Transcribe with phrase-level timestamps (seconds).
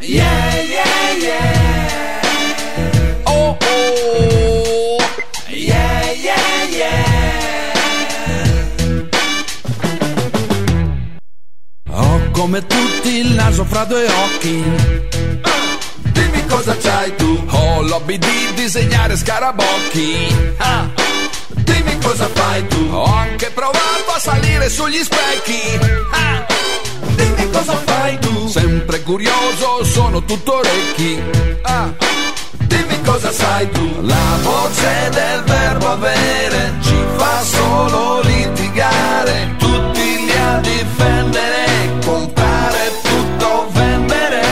[0.00, 2.22] Yeah, yeah, yeah.
[3.26, 4.98] Oh, oh.
[5.48, 7.04] Yeah, yeah, yeah.
[11.90, 14.62] Ho come tutti il naso fra due occhi.
[16.12, 17.44] Dimmi cosa c'hai tu.
[17.50, 20.34] Ho l'hobby di disegnare scarabocchi.
[20.58, 20.90] Ah.
[21.48, 22.88] Dimmi cosa fai tu.
[22.90, 25.78] Ho anche provato a salire sugli specchi.
[26.10, 26.63] Ah.
[27.16, 28.48] Dimmi cosa fai tu.
[28.48, 31.22] Sempre curioso, sono tutto orecchi.
[31.62, 31.92] Ah.
[32.66, 34.00] Dimmi cosa sai tu.
[34.02, 39.54] La voce del verbo avere ci fa solo litigare.
[39.58, 44.42] Tutti li a difendere, comprare tutto, vendere.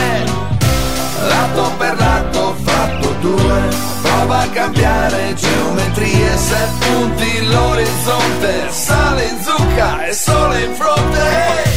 [1.27, 3.61] Lato per lato fatto due.
[4.01, 8.67] Prova a cambiare geometrie, se punti l'orizzonte.
[8.69, 11.72] Sale in zucca e sole in fronte.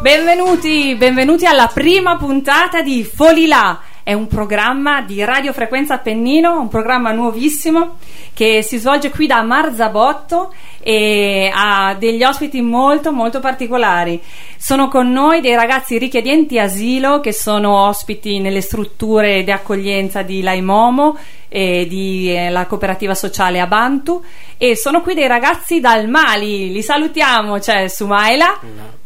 [0.00, 3.80] Benvenuti, benvenuti alla prima puntata di Folilà.
[4.02, 7.98] È un programma di radiofrequenza Appennino, un programma nuovissimo
[8.32, 14.18] che si svolge qui da Marzabotto e ha degli ospiti molto molto particolari.
[14.56, 20.40] Sono con noi dei ragazzi richiedenti asilo che sono ospiti nelle strutture di accoglienza di
[20.40, 24.24] Laimomo e di eh, cooperativa sociale Abantu
[24.56, 26.72] e sono qui dei ragazzi dal Mali.
[26.72, 28.98] Li salutiamo, c'è Sumaila.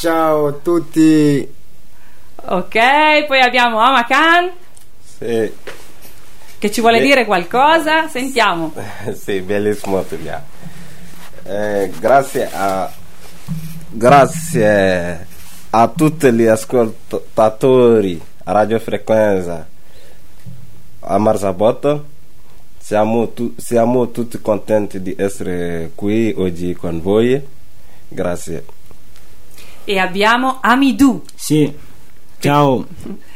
[0.00, 1.46] Ciao a tutti.
[2.36, 4.50] Ok, poi abbiamo Amakan
[5.18, 5.52] Sì,
[6.56, 7.04] che ci vuole Beh.
[7.04, 8.08] dire qualcosa.
[8.08, 8.72] Sentiamo.
[9.12, 10.42] sì, bellissimo Tulia.
[11.42, 12.90] Eh, grazie a
[13.90, 15.26] grazie
[15.68, 19.68] a tutti gli ascoltatori a Radio Frequenza
[21.00, 22.06] a Marzabotto.
[22.78, 27.38] Siamo, tu- siamo tutti contenti di essere qui oggi con voi.
[28.08, 28.78] Grazie.
[29.84, 31.22] E abbiamo Amidou.
[31.34, 31.72] Sì.
[32.38, 32.86] Ciao.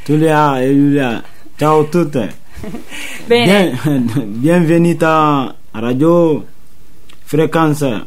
[0.05, 1.23] Giulia e Giulia.
[1.56, 2.42] Ciao a tutte.
[3.27, 6.44] Bene, Bien, bienvenuta a Radio
[7.22, 8.06] Frequenza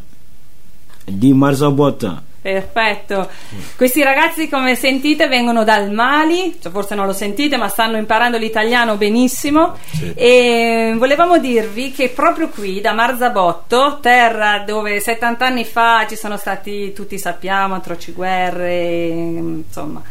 [1.06, 2.27] di Marzabotto.
[2.48, 3.30] Perfetto.
[3.76, 8.38] Questi ragazzi, come sentite, vengono dal Mali, cioè forse non lo sentite, ma stanno imparando
[8.38, 9.76] l'italiano benissimo.
[10.16, 16.38] E volevamo dirvi che proprio qui, da Marzabotto, terra dove 70 anni fa ci sono
[16.38, 20.02] stati, tutti sappiamo, atroci guerre, insomma.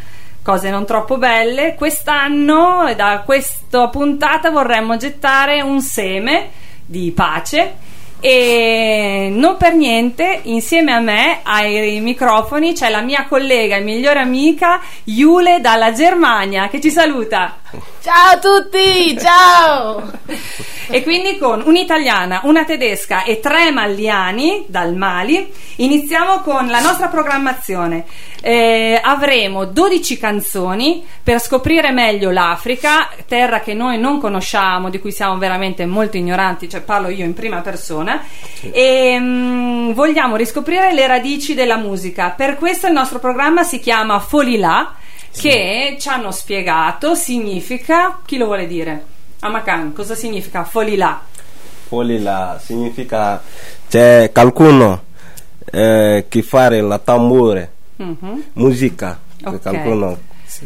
[0.42, 1.75] Cose non troppo belle.
[1.75, 6.50] Quest'anno, da questa puntata, vorremmo gettare un seme
[6.84, 13.77] di pace e non per niente, insieme a me ai microfoni c'è la mia collega
[13.77, 17.59] e migliore amica Jule dalla Germania che ci saluta.
[18.00, 20.10] Ciao a tutti, ciao!
[20.88, 27.09] E quindi con un'italiana, una tedesca e tre malliani dal Mali iniziamo con la nostra
[27.09, 28.04] programmazione.
[28.41, 35.12] Eh, avremo 12 canzoni per scoprire meglio l'Africa, terra che noi non conosciamo, di cui
[35.12, 38.22] siamo veramente molto ignoranti, cioè parlo io in prima persona,
[38.70, 42.31] e mm, vogliamo riscoprire le radici della musica.
[42.31, 44.94] Per questo il nostro programma si chiama Folilà,
[45.41, 49.04] che ci hanno spiegato significa, chi lo vuole dire?
[49.41, 51.20] Amakan, cosa significa Folilà?
[51.88, 53.41] Folila significa
[53.88, 55.04] c'è qualcuno
[55.70, 58.42] eh, che fa la tambure, Mhm.
[58.54, 59.20] musica.
[59.38, 59.60] C'è Ok.
[59.60, 60.19] qualcuno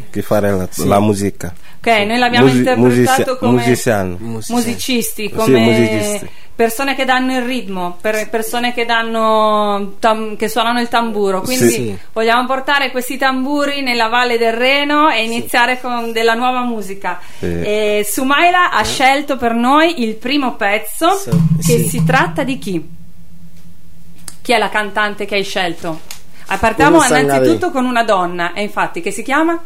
[0.09, 1.53] che fa la, la musica.
[1.77, 4.17] Ok, noi l'abbiamo Musi- interpretato come musiciano.
[4.19, 6.29] musicisti, Sì, come musicisti.
[6.61, 11.41] Persone che danno il ritmo, per- persone che, danno tam- che suonano il tamburo.
[11.41, 11.73] Quindi Sì.
[11.73, 11.97] Sì.
[12.13, 17.19] vogliamo portare questi tamburi nella Valle del Reno e iniziare con della nuova musica.
[17.39, 17.45] Sì.
[17.47, 21.29] E Sumaila ha scelto per noi il primo pezzo Sì.
[21.57, 21.89] che Sì.
[21.89, 22.89] si tratta di chi?
[24.43, 25.99] Chi è la cantante che hai scelto?
[26.59, 29.59] Partiamo innanzitutto con una donna, e infatti che si chiama?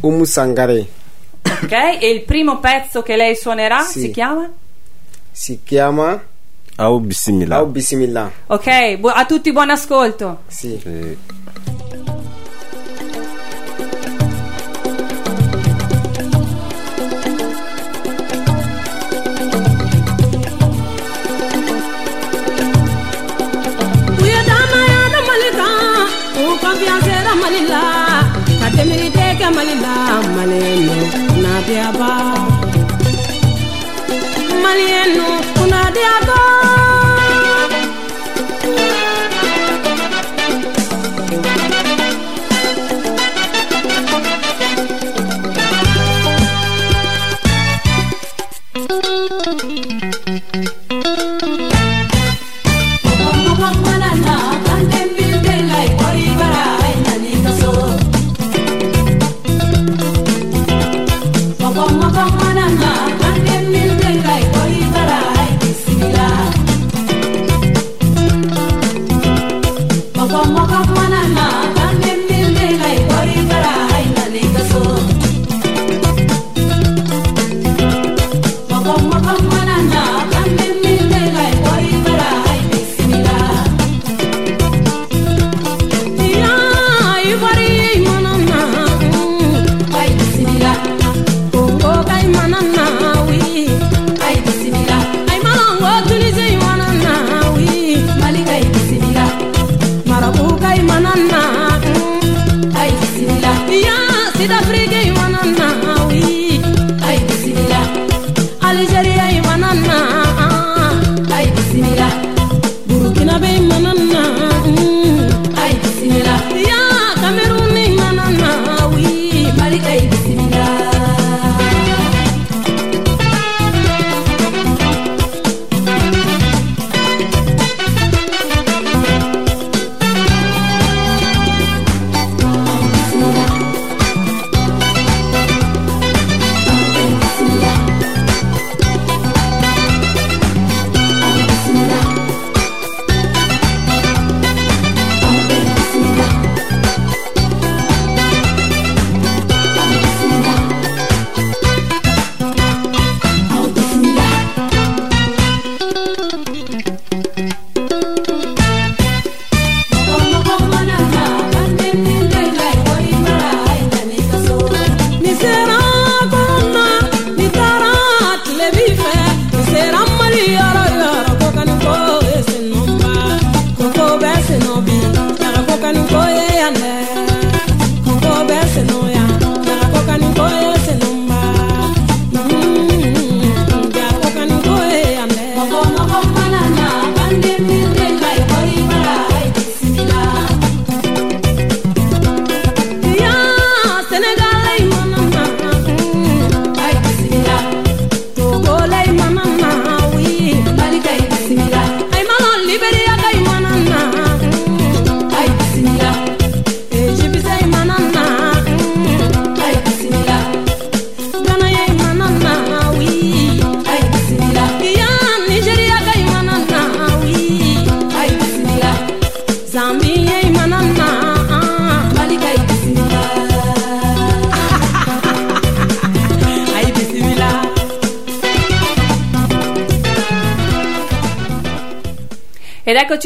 [0.00, 0.86] Umu Sangare
[1.42, 4.00] Ok, e il primo pezzo che lei suonerà Sì.
[4.00, 4.46] si chiama?
[5.30, 6.20] si chiama
[6.78, 7.60] Au bismillah.
[7.62, 8.30] Au Bismillah.
[8.48, 10.38] Ok, bu- a tutti buon ascolto.
[10.48, 10.78] Sì.
[10.82, 11.16] Sì.
[24.20, 26.06] U ye damaya da Mali kan,
[26.42, 27.84] u confiance da Mali la,
[28.60, 29.94] ka temirite kɛ Mali la,
[30.36, 30.96] Maliyɛnnu
[31.28, 32.10] kunnadiyaba.
[34.62, 34.72] Maliyɛnnu kunnadiyaba.
[34.72, 34.72] Mɔgɔ mana
[35.16, 35.43] na, kan tɛ
[35.94, 36.83] 大哥。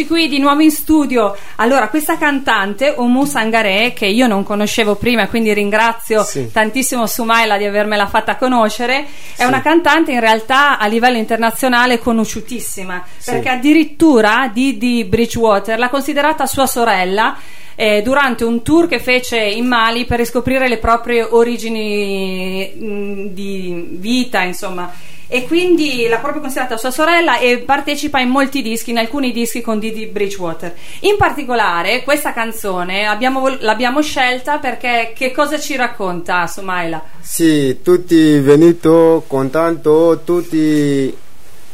[0.09, 1.37] Qui di nuovo in studio.
[1.57, 6.51] Allora, questa cantante, Omu Sangare, che io non conoscevo prima, quindi ringrazio Sì.
[6.51, 9.07] tantissimo Sumaila di avermela fatta conoscere,
[9.37, 16.47] è una cantante in realtà a livello internazionale conosciutissima, perché addirittura Didi Bridgewater l'ha considerata
[16.47, 17.37] sua sorella.
[17.81, 23.87] eh, durante un tour che fece in Mali per riscoprire le proprie origini mh, di
[23.93, 24.93] vita, insomma,
[25.29, 29.61] e quindi l'ha proprio considerata sua sorella e partecipa in molti dischi, in alcuni dischi
[29.61, 30.75] con Didi Bridgewater.
[31.01, 37.03] In particolare questa canzone abbiamo l'abbiamo scelta perché che cosa ci racconta Sumaila?
[37.21, 38.89] Sì, tutti venuti
[39.27, 41.17] contento, tutti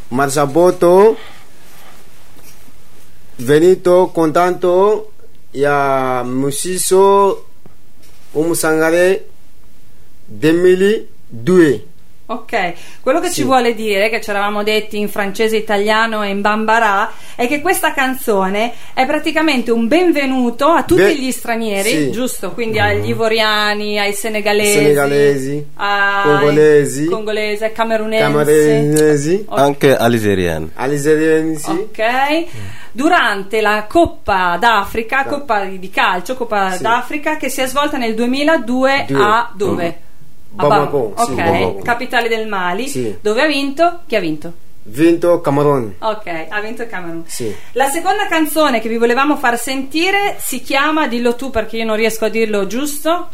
[0.09, 1.17] Marsaboto
[3.37, 5.13] venuto contento
[5.51, 7.47] ya Musiso
[8.33, 9.29] Umusangare
[10.27, 11.94] 2002.
[12.27, 13.43] Ok, quello che ci Sì.
[13.43, 17.93] vuole dire, che ci eravamo detti in francese, italiano e in bambara, è che questa
[17.93, 22.11] canzone è praticamente un benvenuto a tutti Be- gli stranieri, sì.
[22.11, 22.53] giusto?
[22.53, 28.23] Quindi agli ivoriani, ai senegalesi, Senegalesi, ai congolesi, congolesi, camerunesi.
[28.23, 29.59] Camerunesi, Ok.
[29.59, 30.71] Anche algeriani.
[30.77, 31.71] algeriani, sì.
[31.71, 32.45] Ok,
[32.91, 36.83] durante la Coppa d'Africa, Coppa di calcio, Coppa Sì.
[36.83, 39.23] d'Africa che si è svolta nel 2002 Due.
[39.23, 39.99] a dove?
[40.55, 41.79] Bamako, Bam- sì, ok, Bamako.
[41.83, 43.17] capitale del Mali, Sì.
[43.21, 44.01] dove ha vinto?
[44.07, 44.53] Chi ha vinto?
[44.87, 45.95] Vinto Camerun.
[45.99, 47.25] Ok, ha vinto il Camerun.
[47.27, 47.55] Sì.
[47.73, 51.97] La seconda canzone che vi volevamo far sentire si chiama, dillo tu perché io non
[51.97, 53.29] riesco a dirlo giusto,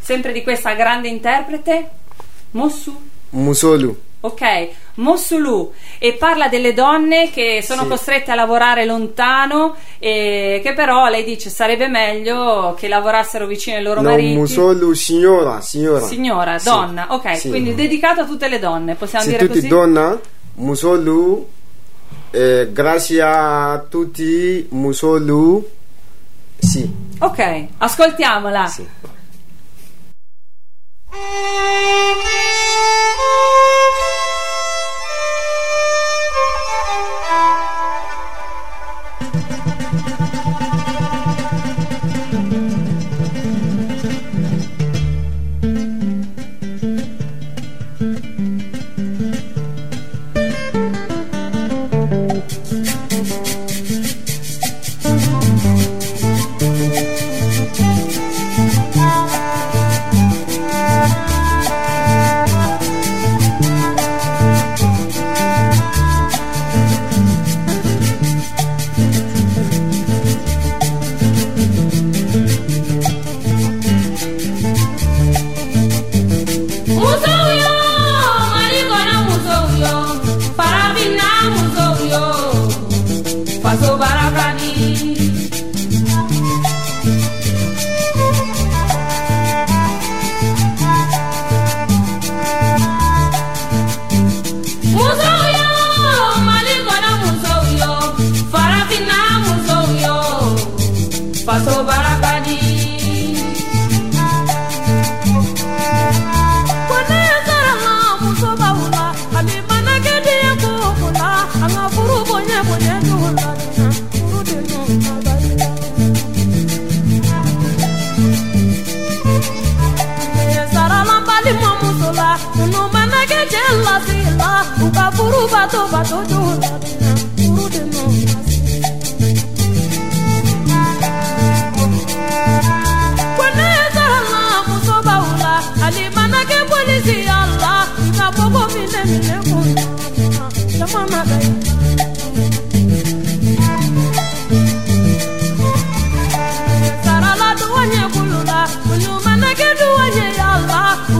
[0.00, 1.90] sempre di questa grande interprete,
[2.52, 3.08] Mossu.
[3.30, 3.98] Musolu.
[4.22, 7.88] Ok, Mossulu e parla delle donne che sono Sì.
[7.88, 13.82] costrette a lavorare lontano e che però lei dice sarebbe meglio che lavorassero vicino ai
[13.82, 14.34] loro No, mariti.
[14.36, 16.04] Musolu, signora, signora.
[16.06, 16.68] Signora, Sì.
[16.68, 17.48] donna, ok, Sì.
[17.48, 19.68] quindi dedicato a tutte le donne, possiamo Sì, dire tutti così?
[19.68, 20.20] donna,
[20.56, 21.48] Musolu,
[22.30, 25.66] eh, grazie a tutti, Musolu,
[26.58, 26.86] sì.
[27.20, 28.66] ok, ascoltiamola.
[28.66, 28.86] sì.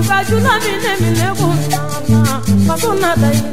[0.08, 3.50] bajula mine mine kunama masona daina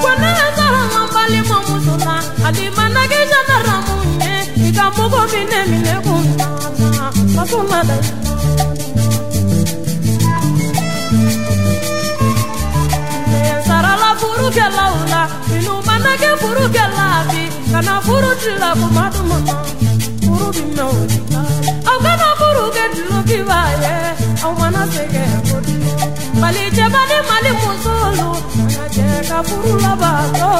[0.00, 4.34] kwanazarama mbalimo muzona alimanagejanaramunye
[4.68, 8.16] ikamugo mine mine kunama masona daina
[14.20, 19.54] furukɛlaw la minnu mana kɛ furukɛla bi kana furu tila kuma dumuna
[20.46, 21.18] kubi mewodi
[21.90, 23.22] awukama kuruge dulu
[29.84, 30.50] labato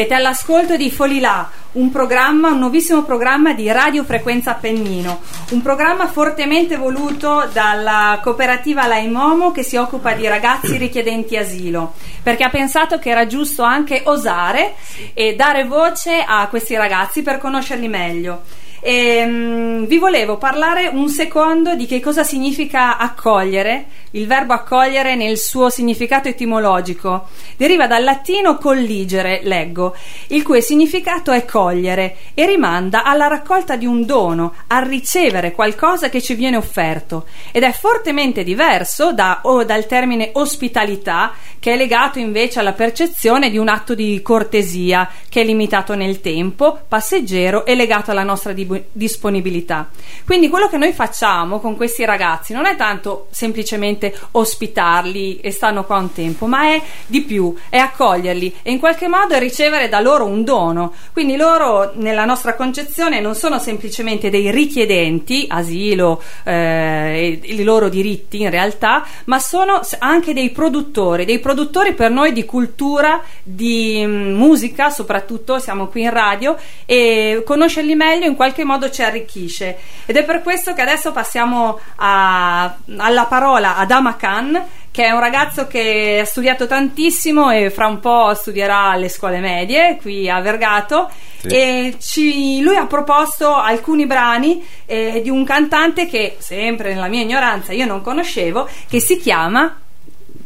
[0.00, 6.08] Siete all'ascolto di Folilà, un programma, un nuovissimo programma di Radio Frequenza Appennino, un programma
[6.08, 11.92] fortemente voluto dalla cooperativa Laimomo che si occupa di ragazzi richiedenti asilo,
[12.22, 14.72] perché ha pensato che era giusto anche osare
[15.12, 18.40] e dare voce a questi ragazzi per conoscerli meglio.
[18.82, 23.86] E, mm, vi volevo parlare un secondo di che cosa significa accogliere.
[24.12, 29.94] Il verbo accogliere nel suo significato etimologico deriva dal latino colligere, leggo,
[30.28, 36.08] il cui significato è cogliere e rimanda alla raccolta di un dono, a ricevere qualcosa
[36.08, 41.76] che ci viene offerto ed è fortemente diverso da, o dal termine ospitalità che è
[41.76, 47.66] legato invece alla percezione di un atto di cortesia che è limitato nel tempo, passeggero
[47.66, 49.88] e legato alla nostra di- disponibilità.
[50.24, 55.84] Quindi quello che noi facciamo con questi ragazzi non è tanto semplicemente ospitarli e stanno
[55.84, 59.88] qua un tempo, ma è di più, è accoglierli e in qualche modo è ricevere
[59.88, 60.92] da loro un dono.
[61.12, 68.40] Quindi loro nella nostra concezione non sono semplicemente dei richiedenti, asilo eh, i loro diritti
[68.40, 74.34] in realtà, ma sono anche dei produttori, dei produttori per noi di cultura, di mm,
[74.34, 79.76] musica, soprattutto siamo qui in radio e conoscerli meglio in qualche modo ci arricchisce.
[80.06, 85.10] Ed è per questo che adesso passiamo a- alla parola ad Ama Khan, che è
[85.10, 90.28] un ragazzo che ha studiato tantissimo e fra un po' studierà alle scuole medie qui
[90.28, 91.46] a Vergato Sì.
[91.46, 97.22] e ci- lui ha proposto alcuni brani eh, di un cantante che sempre nella mia
[97.22, 99.78] ignoranza io non conoscevo che si chiama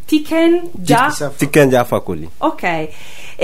[0.05, 0.71] Tiken
[1.85, 2.29] Fakoly.
[2.39, 2.89] Ok,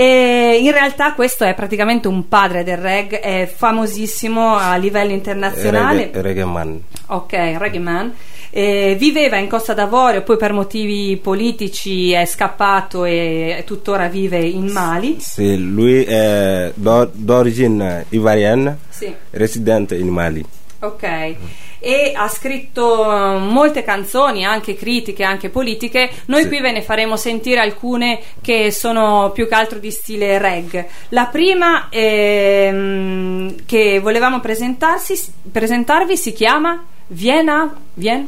[0.01, 6.05] e in realtà questo è praticamente un padre del reggae, è famosissimo a livello internazionale.
[6.05, 6.81] Reggae, reggae man.
[7.07, 8.11] Ok, reggae man.
[8.49, 14.67] Eh, viveva in Costa d'Avorio, poi per motivi politici è scappato e tuttora vive in
[14.71, 15.17] Mali.
[15.19, 19.13] Sì, lui è d'or- d'origine ivoirienne, Sì.
[19.29, 20.43] residente in Mali.
[20.79, 21.35] Ok,
[21.83, 26.09] e ha scritto eh, molte canzoni, anche critiche, anche politiche.
[26.25, 26.47] Noi Sì.
[26.47, 30.87] qui ve ne faremo sentire alcune che sono più che altro di stile reggae.
[31.09, 37.75] La prima ehm, che volevamo presentarvi si chiama Viena.
[37.95, 38.27] Vien?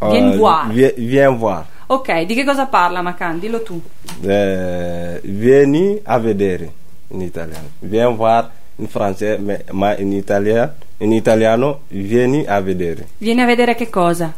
[0.00, 0.68] Viens Euh, voir.
[0.70, 1.64] vie- viens voir.
[1.86, 3.38] Ok, di che cosa parla Macan?
[3.38, 3.80] Dillo tu.
[4.22, 6.72] Eh, vieni a vedere
[7.08, 7.68] in italiano.
[7.80, 13.08] Viens voir in francese, ma- in, italia- in italiano vieni a vedere.
[13.18, 14.32] Vieni a vedere che cosa?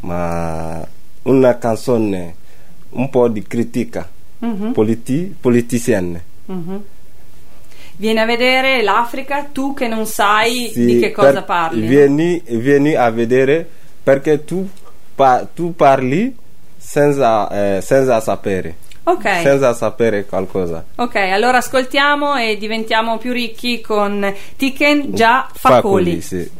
[0.00, 0.86] Ma
[1.22, 2.34] una canzone
[2.90, 6.22] un po' di critica Mhm, politi- politicienne.
[6.46, 6.82] mhm.
[7.96, 11.82] Vieni a vedere l'Africa, tu che non sai Sì, di che cosa per- parli.
[11.82, 11.86] no?
[11.88, 13.68] Vieni, vieni a vedere
[14.02, 14.68] perché tu,
[15.14, 16.34] pa- tu parli
[16.76, 18.74] senza, eh, senza sapere.
[19.04, 19.22] Ok.
[19.42, 20.84] Senza sapere qualcosa.
[20.96, 26.20] Ok, allora ascoltiamo e diventiamo più ricchi con Tiken Jah Fakoly.
[26.20, 26.50] sì.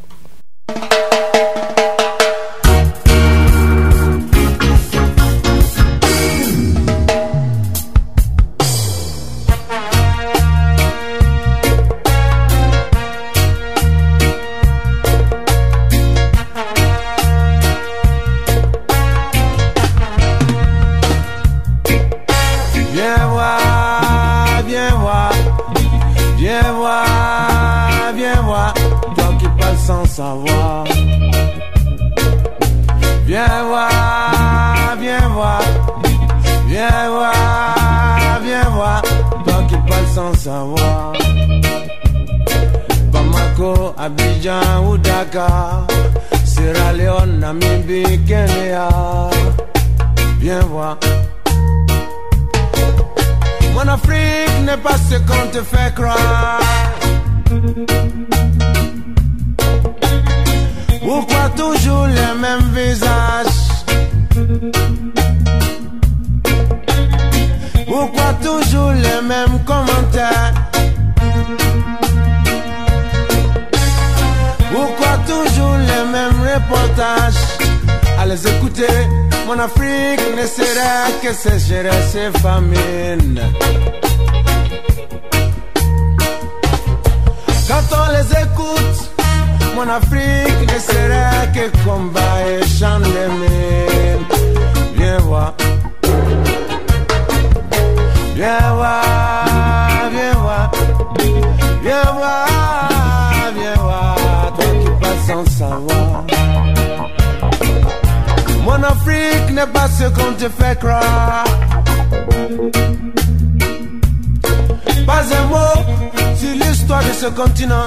[117.31, 117.87] Continent,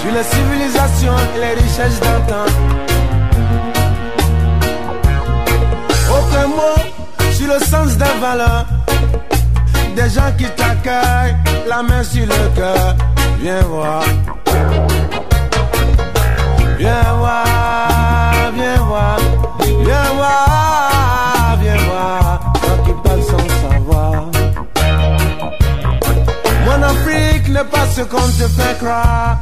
[0.00, 2.46] sur les civilisations et les richesses d'antan.
[6.10, 8.66] Aucun mot sur le sens des valeurs,
[9.94, 11.36] des gens qui t'accueillent,
[11.68, 12.96] la main sur le cœur.
[13.40, 14.02] Viens voir.
[16.78, 19.18] Viens voir, viens voir,
[19.60, 22.40] viens voir, viens voir,
[27.54, 29.38] n'est pas ce qu'on te fait croire.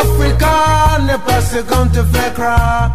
[0.00, 0.56] Africa
[1.06, 2.90] n'est pas ce qu'on te fait croire.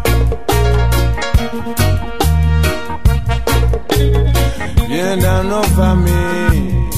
[4.88, 6.88] Viens dans nos familles,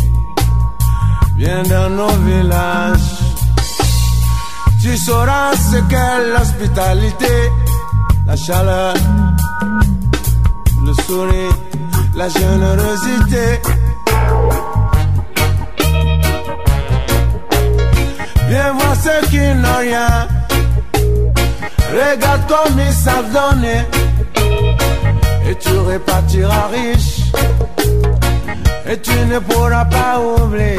[1.37, 3.11] viens dans nos villages.
[4.81, 7.37] Tu sauras ce qu'est l'hospitalité,
[8.29, 8.95] la chaleur,
[10.87, 11.57] le sourire,
[12.15, 13.80] la générosité.
[18.51, 20.27] Viens voir ceux qui n'ont rien.
[21.93, 23.83] Regarde comme ils savent donner.
[25.49, 27.21] Et tu repartiras riche.
[28.89, 30.77] Et tu ne pourras pas oublier.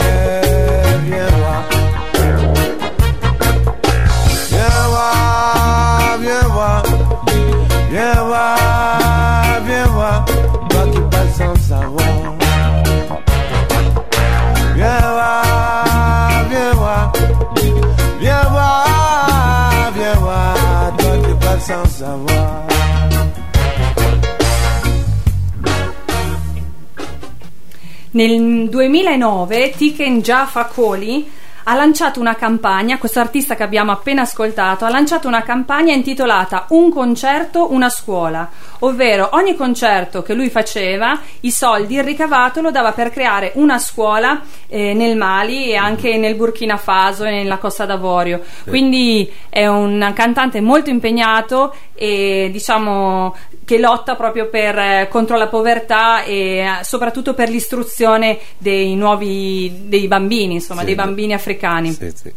[1.05, 1.63] Viens voir.
[4.49, 6.83] Viens voir, viens voir.
[7.89, 8.57] Viens voir,
[22.01, 22.65] savoir.
[28.13, 31.29] Nel 2009 Tiken Jaffa Koli
[31.63, 36.65] ha lanciato una campagna, questo artista che abbiamo appena ascoltato, ha lanciato una campagna intitolata
[36.69, 42.71] Un concerto, una scuola, ovvero ogni concerto che lui faceva, i soldi, il ricavato lo
[42.71, 47.57] dava per creare una scuola eh, nel Mali e anche nel Burkina Faso e nella
[47.57, 48.41] Costa d'Avorio.
[48.65, 55.47] Quindi è un cantante molto impegnato e diciamo che lotta proprio per, eh, contro la
[55.47, 60.87] povertà e eh, soprattutto per l'istruzione dei nuovi dei bambini, insomma, Sì.
[60.87, 61.50] dei bambini africani.
[61.93, 62.33] Sì, sì.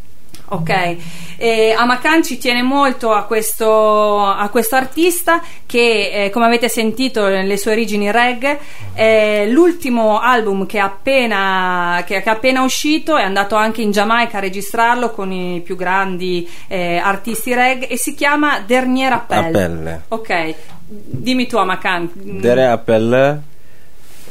[0.47, 0.97] Ok,
[1.39, 7.27] e Amakan ci tiene molto a questo, a questo artista che, eh, come avete sentito,
[7.27, 8.59] le sue origini reggae,
[8.93, 13.91] è l'ultimo album che è appena, che, che è appena uscito, è andato anche in
[13.91, 19.45] Giamaica a registrarlo con i più grandi eh, artisti reggae e si chiama Dernier Appel.
[19.45, 20.03] Appel.
[20.09, 20.55] Ok,
[20.87, 22.11] dimmi tu Amakan.
[22.15, 23.43] Dere appel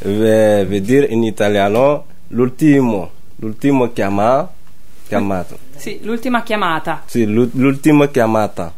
[0.03, 4.47] veut dire in italiano l'ultimo, l'ultimo chiama,
[5.17, 5.57] chiamato.
[5.75, 7.01] Sì, l'ultima chiamata.
[7.05, 8.73] Sì, l'u- l'ultima chiamata.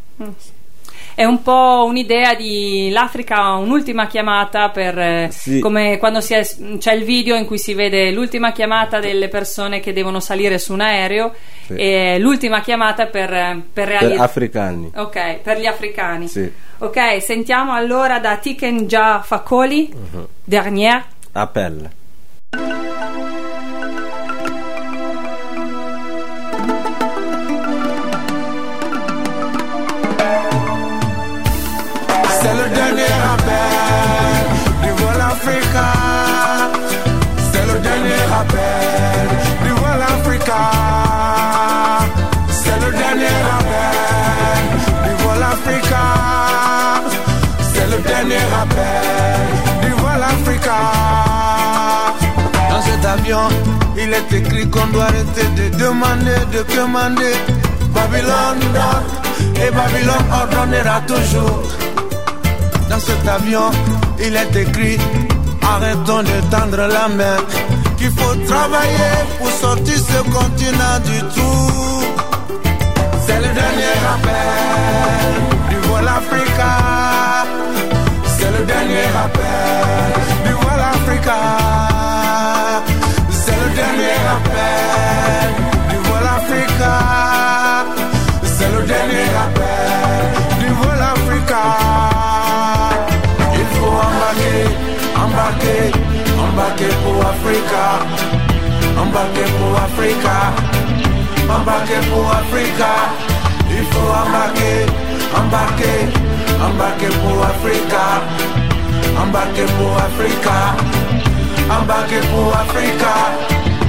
[1.16, 5.60] È un po' un'idea di l'Africa, un'ultima chiamata per eh, Sì.
[5.60, 9.94] come quando è- c'è il video in cui si vede l'ultima chiamata delle persone che
[9.94, 11.34] devono salire su un aereo
[11.68, 11.74] Sì.
[11.76, 14.26] e l'ultima chiamata per, eh, per Per realizzare.
[14.28, 14.92] africani.
[14.94, 16.28] ok, per gli africani.
[16.28, 16.52] Sì.
[16.80, 20.28] Ok, sentiamo allora da Tiken Jah Fakoli, Mhm.
[20.44, 21.02] Dernier.
[21.32, 21.90] Appel.
[37.52, 39.28] c'est le dernier rappel.
[39.64, 40.62] Viva l'Africa,
[42.50, 44.66] c'est le dernier rappel.
[45.04, 46.06] Viva l'Africa,
[47.74, 49.46] c'est le dernier rappel.
[49.82, 50.80] Viva l'Africa.
[52.70, 53.48] Dans cet avion,
[53.98, 57.36] il est écrit qu'on doit arrêter de demander, de commander.
[57.94, 58.60] Babylone
[59.56, 61.64] et Babylone ordonnera toujours.
[62.90, 63.72] Dans cet avion,
[64.20, 64.98] il est écrit
[65.74, 67.38] arrêtons de tendre la main.
[67.98, 72.04] Qu'il faut travailler pour sortir ce continent du trou.
[73.26, 75.32] C'est le dernier rappel
[75.70, 76.72] du vol Africa.
[78.38, 80.08] C'est le dernier rappel
[80.46, 81.40] du vol Africa.
[83.32, 85.50] C'est le dernier rappel
[85.90, 86.94] du vol Africa.
[88.44, 92.15] C'est le dernier rappel du vol Africa.
[95.26, 95.92] Embarquer,
[96.40, 97.86] embarquer pour Africa.
[99.02, 100.38] Embarquer pour Africa.
[101.50, 102.92] Embarquer pour Africa.
[103.70, 104.78] Il faut embarquer,
[105.40, 105.98] embarquer,
[106.68, 108.06] embarquer pour Africa.
[109.22, 110.58] Embarquer pour Africa.
[111.70, 113.14] Embarquer pour Africa.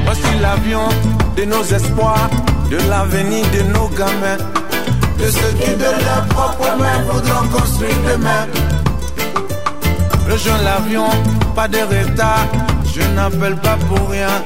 [0.05, 0.89] Voici l'avion
[1.37, 2.31] de nos espoirs,
[2.71, 4.43] de l'avenir de nos gamins.
[5.19, 8.76] De ceux qui de leurs propres mains voudront construire demain.
[10.29, 11.09] Rejoins l'avion,
[11.55, 12.47] pas de retard,
[12.93, 14.43] je n'appelle pas pour rien.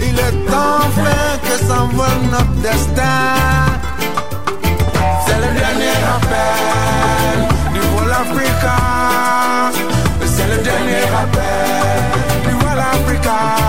[0.00, 3.34] Il est temps enfin que s'envole notre destin.
[5.26, 7.38] C'est le dernier appel
[7.74, 8.76] du vol Africa.
[10.24, 13.65] C'est le dernier appel du vol Africa.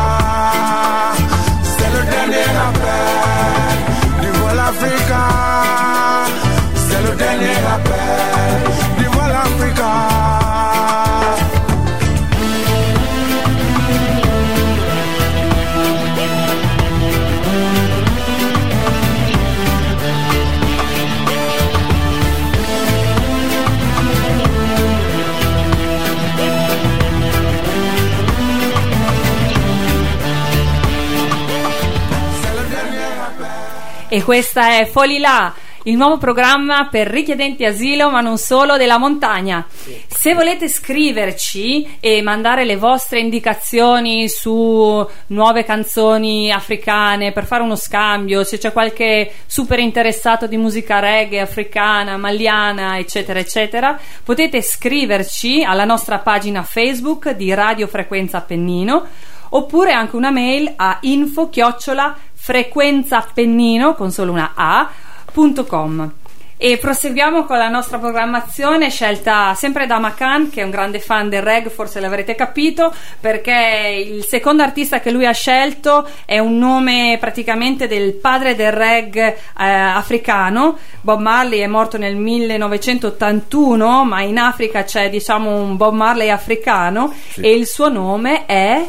[34.27, 39.65] Questa è Folila, il nuovo programma per richiedenti asilo, ma non solo, della montagna.
[40.05, 47.77] Se volete scriverci e mandare le vostre indicazioni su nuove canzoni africane per fare uno
[47.77, 55.63] scambio, se c'è qualche super interessato di musica reggae africana, maliana, eccetera, eccetera, potete scriverci
[55.63, 59.05] alla nostra pagina Facebook di Radio Frequenza Appennino
[59.51, 66.12] oppure anche una mail a info chiocciola frequenza appennino con solo una a.com
[66.55, 71.27] e proseguiamo con la nostra programmazione scelta sempre da Macan che è un grande fan
[71.27, 76.57] del reggae forse l'avrete capito perché il secondo artista che lui ha scelto è un
[76.57, 80.77] nome praticamente del padre del reggae eh, africano.
[81.01, 87.13] Bob Marley è morto nel 1981 ma in Africa c'è diciamo un Bob Marley africano
[87.29, 87.41] Sì.
[87.41, 88.88] e il suo nome è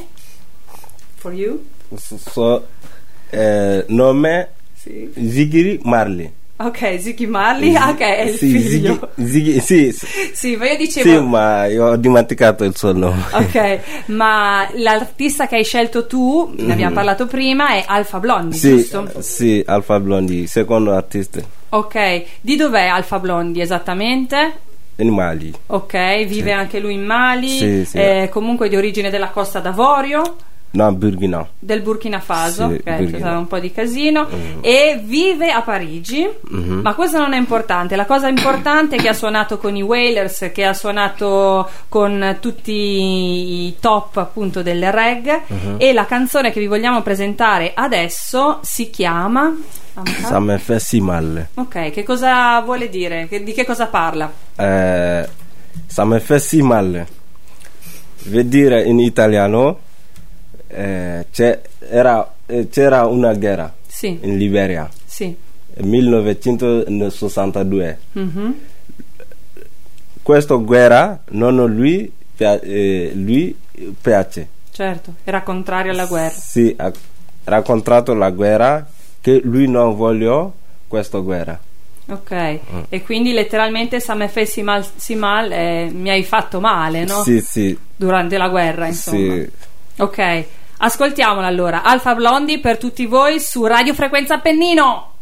[1.17, 1.61] for you?
[1.97, 2.67] So,
[3.31, 5.11] eh, nome sì.
[5.15, 6.31] Ziggy Marley.
[6.57, 10.69] ok Ziggy Marley ah, ok è il Sì, figlio Ziggy- Ziggy- sì, sì, sì ma
[10.71, 13.23] io dicevo sì, ma io ho dimenticato il suo nome.
[13.33, 18.71] Ok, ma l'artista che hai scelto tu, ne abbiamo parlato prima, è Alfa Blondi, Sì,
[18.77, 19.09] giusto?
[19.21, 24.53] sì, Alfa Blondi, secondo artista Ok, di dov'è Alfa Blondi esattamente?
[24.97, 25.53] in Mali.
[25.67, 27.99] Ok, vive anche lui in Mali, Sì, sì.
[27.99, 30.37] è comunque di origine della Costa d'Avorio,
[30.71, 31.49] No, Burkina.
[31.59, 33.19] del Burkina Faso, Sì, ok, c'è Burkina.
[33.19, 34.59] stato un po' di casino, Mm.
[34.61, 36.81] e vive a Parigi, Mhm.
[36.83, 40.51] ma questo non è importante, la cosa importante è che ha suonato con i Wailers,
[40.53, 42.73] che ha suonato con tutti
[43.67, 45.75] i top appunto del reggae Mhm.
[45.79, 49.55] e la canzone che vi vogliamo presentare adesso si chiama...
[50.79, 51.49] Si mal.
[51.55, 53.27] Ok, che cosa vuole dire?
[53.43, 54.31] Di che cosa parla?
[54.55, 55.29] Eh,
[56.39, 57.05] si mal.
[58.27, 59.79] Vuol dire in italiano
[60.69, 65.35] eh, c'è- era- eh, c'era una guerra Sì, in Liberia sì.
[65.81, 67.99] 1962.
[68.13, 68.55] Mhm.
[70.23, 73.57] Questa guerra non lui, eh, lui
[74.01, 74.49] piace.
[74.71, 76.35] Certo, era contrario alla guerra.
[76.35, 76.93] Sì, ha
[77.45, 78.87] raccontato la guerra
[79.21, 80.53] che lui non voglio
[80.87, 81.59] questa guerra.
[82.11, 82.83] Ok, Mm.
[82.89, 87.23] e quindi letteralmente Same fe si mal, si mal eh, mi hai fatto male, no?
[87.23, 89.35] Sì, sì, Durante la guerra, insomma.
[89.35, 89.51] sì.
[89.99, 90.45] Ok,
[90.79, 91.83] ascoltiamola allora.
[91.83, 95.13] Alfa Blondi per tutti voi su Radio Frequenza Appennino.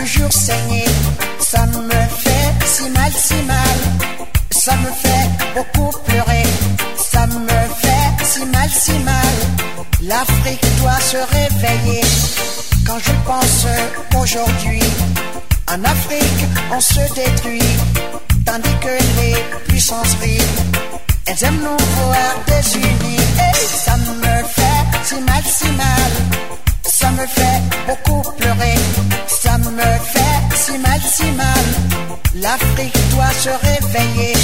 [0.00, 0.84] Toujours saigné.
[1.38, 1.90] Ça me
[2.22, 3.78] fait si mal, si mal.
[4.50, 6.44] Ça me fait beaucoup pleurer.
[6.96, 7.48] Ça me
[7.82, 9.36] fait si mal, si mal.
[10.02, 12.04] L'Afrique doit se réveiller.
[12.86, 13.66] Quand je pense
[14.16, 14.82] aujourd'hui,
[15.68, 17.72] en Afrique, on se détruit.
[18.46, 19.36] Tandis que les
[19.68, 20.52] puissances rient.
[21.26, 23.16] Elles aiment nous voir désunis.
[23.16, 26.59] Et ça me fait si mal, si mal.
[27.00, 28.74] Ça me fait beaucoup pleurer.
[29.26, 31.66] Ça me fait si mal, si mal.
[32.34, 34.34] L'Afrique doit se réveiller.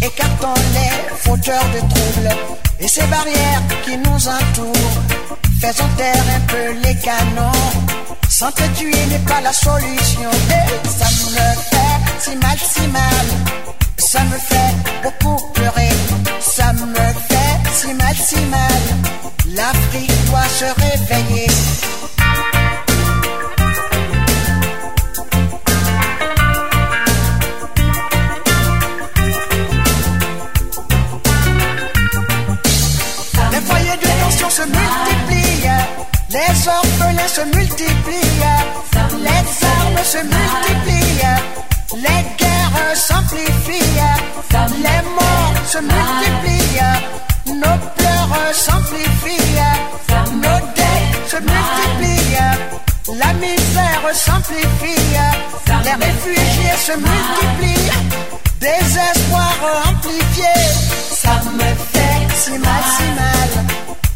[0.00, 0.92] Écartons les
[1.24, 2.36] fauteurs de troubles
[2.78, 4.98] et ces barrières qui nous entourent.
[5.60, 7.66] Faisons taire un peu les canons.
[8.28, 10.30] S'entretuer n'est pas la solution.
[10.98, 13.26] Ça me fait si mal, si mal.
[13.98, 15.90] Ça me fait beaucoup pleurer.
[16.40, 17.41] Ça me fait
[17.82, 18.82] si mal, si mal.
[19.56, 21.46] L'Afrique doit se réveiller.
[33.52, 35.70] Les foyers de tension se multiplient,
[36.30, 38.44] les orphelins se multiplient,
[39.26, 41.26] les armes se multiplient,
[41.96, 44.00] les guerres s'amplifient,
[44.84, 49.58] les morts se multiplient, nos pleurs s'amplifient,
[50.34, 52.38] nos dettes se multiplient,
[53.18, 55.16] la misère s'amplifie,
[55.84, 57.92] les réfugiés se multiplient,
[58.60, 59.56] désespoir
[59.88, 60.54] amplifié,
[61.10, 63.66] ça me fait si mal, si mal,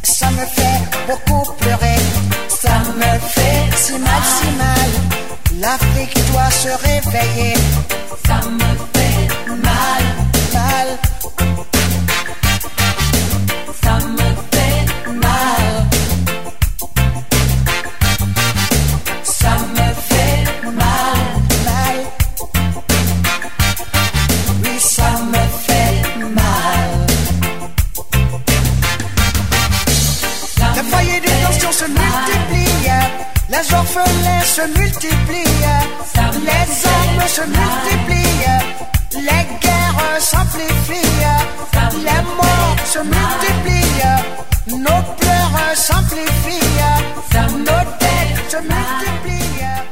[0.02, 2.00] ça me fait beaucoup pleurer,
[2.48, 7.54] ça me fait si mal, si mal, l'Afrique doit se réveiller,
[8.26, 10.02] ça me fait mal,
[10.52, 10.98] mal,
[33.56, 35.66] les orphelins se multiplient,
[36.44, 38.48] les armes se multiplient,
[39.14, 41.38] les guerres s'amplifient,
[42.04, 46.82] les morts se multiplient, nos pleurs s'amplifient,
[47.64, 49.84] nos dettes se multiplient.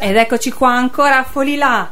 [0.00, 1.90] Ed eccoci qua ancora a Folilà.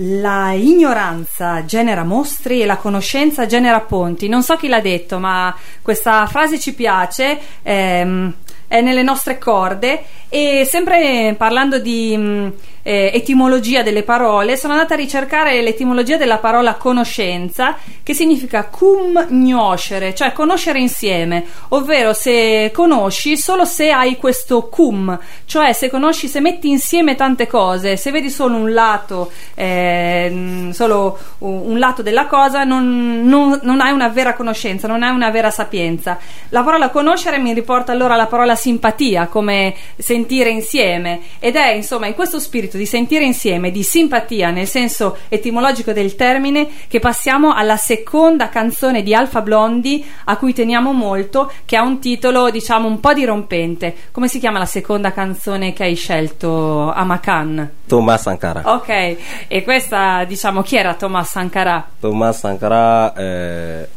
[0.00, 4.28] La ignoranza genera mostri e la conoscenza genera ponti.
[4.28, 7.38] Non so chi l'ha detto, ma questa frase ci piace.
[7.62, 8.32] ehm,
[8.68, 10.04] è nelle nostre corde.
[10.28, 12.52] E sempre parlando di mh,
[12.88, 19.26] eh, etimologia delle parole sono andata a ricercare l'etimologia della parola conoscenza che significa cum
[19.28, 26.28] gnoscere cioè conoscere insieme ovvero se conosci solo se hai questo cum cioè se conosci
[26.28, 32.00] se metti insieme tante cose se vedi solo un lato eh, mh, solo un lato
[32.00, 36.18] della cosa non, non- non hai una vera conoscenza non hai una vera sapienza.
[36.48, 42.06] La parola conoscere mi riporta allora alla parola simpatia come sentire insieme ed è insomma
[42.06, 47.52] in questo spirito di sentire insieme di simpatia nel senso etimologico del termine che passiamo
[47.52, 52.88] alla seconda canzone di Alfa Blondi a cui teniamo molto che ha un titolo diciamo
[52.88, 58.62] un po' dirompente come si chiama la seconda canzone che hai scelto Amakan Thomas Sankara.
[58.64, 59.16] ok
[59.48, 63.88] e questa diciamo chi era Thomas Sankara Thomas Sankara eh,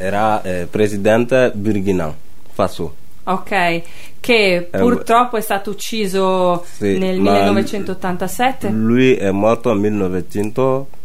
[0.00, 2.14] era eh, presidente Burkina
[2.52, 2.94] Faso.
[3.32, 3.82] Ok
[4.20, 10.98] che Eh, purtroppo è stato ucciso Sì, nel ma 1987 Lui è morto nel 1987.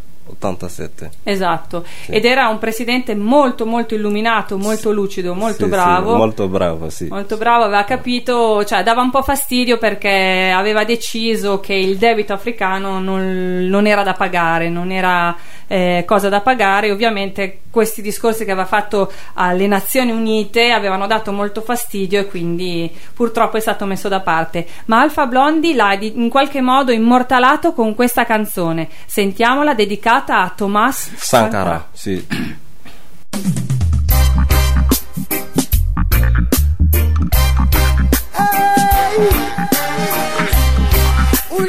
[1.22, 6.16] Esatto, ed era un presidente molto molto illuminato, molto lucido, molto Sì, sì, bravo.
[6.16, 7.06] molto bravo, sì.
[7.08, 12.32] Molto bravo, aveva capito, cioè dava un po' fastidio perché aveva deciso che il debito
[12.32, 15.36] africano non, non era da pagare, non era
[15.68, 16.90] eh, cosa da pagare.
[16.90, 22.90] Ovviamente questi discorsi che aveva fatto alle Nazioni Unite avevano dato molto fastidio e quindi
[23.14, 24.66] purtroppo è stato messo da parte.
[24.86, 28.88] Ma Alfa Blondi l'ha in qualche modo immortalato con questa canzone.
[29.04, 32.26] Sentiamola dedicata a Thomas Sankara, sì.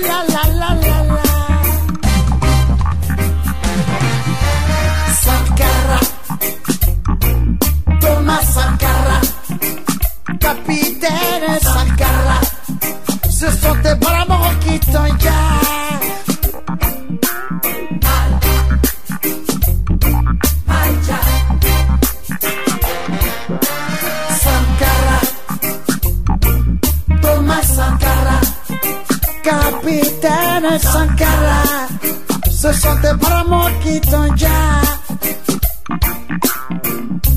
[0.01, 0.77] La la.
[5.21, 5.99] Sankara,
[7.99, 9.19] Thomas Sankara,
[10.39, 12.39] capitaine Sankara,
[13.29, 14.25] ce sont tes bras
[14.61, 15.66] qui t'engagent.
[29.47, 31.63] Capitaine Sankara,
[32.51, 33.45] ce sont tes bras
[33.81, 34.27] qui t'ont.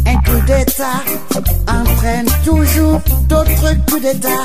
[0.07, 0.99] Un coup d'état
[1.69, 4.45] entraîne toujours d'autres coups d'état.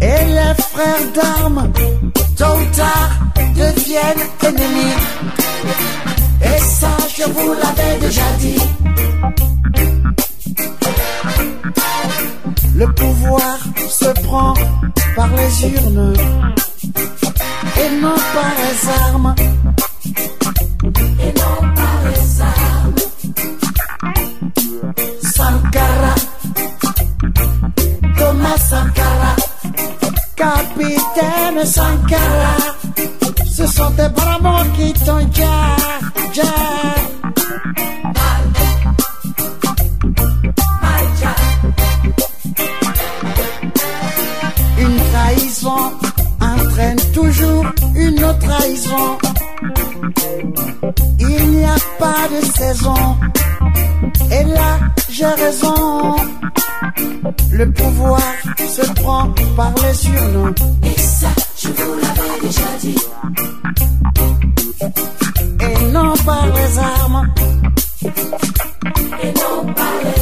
[0.00, 1.70] Et les frères d'armes,
[2.38, 3.10] tôt ou tard,
[3.54, 4.96] deviennent ennemis.
[6.42, 8.62] Et ça, je vous l'avais déjà dit.
[12.74, 13.58] Le pouvoir
[13.90, 14.54] se prend
[15.14, 16.14] par les urnes
[17.76, 19.34] et non par les armes.
[20.84, 22.94] Et non par les armes.
[25.22, 26.14] Sankara,
[28.18, 29.32] Thomas Sankara,
[30.36, 32.56] capitaine Sankara,
[33.50, 36.99] ce sont des bras qui t'ont déjà.
[47.22, 49.18] Toujours une autre trahison.
[51.18, 53.16] Il n'y a pas de saison.
[54.30, 54.70] Et là,
[55.10, 56.16] j'ai raison.
[57.52, 58.22] Le pouvoir
[58.76, 60.54] se prend par les urnes.
[60.84, 61.28] Et ça,
[61.62, 63.02] je vous l'avais déjà dit.
[65.68, 67.32] Et non par les armes.
[69.22, 70.19] Et non par les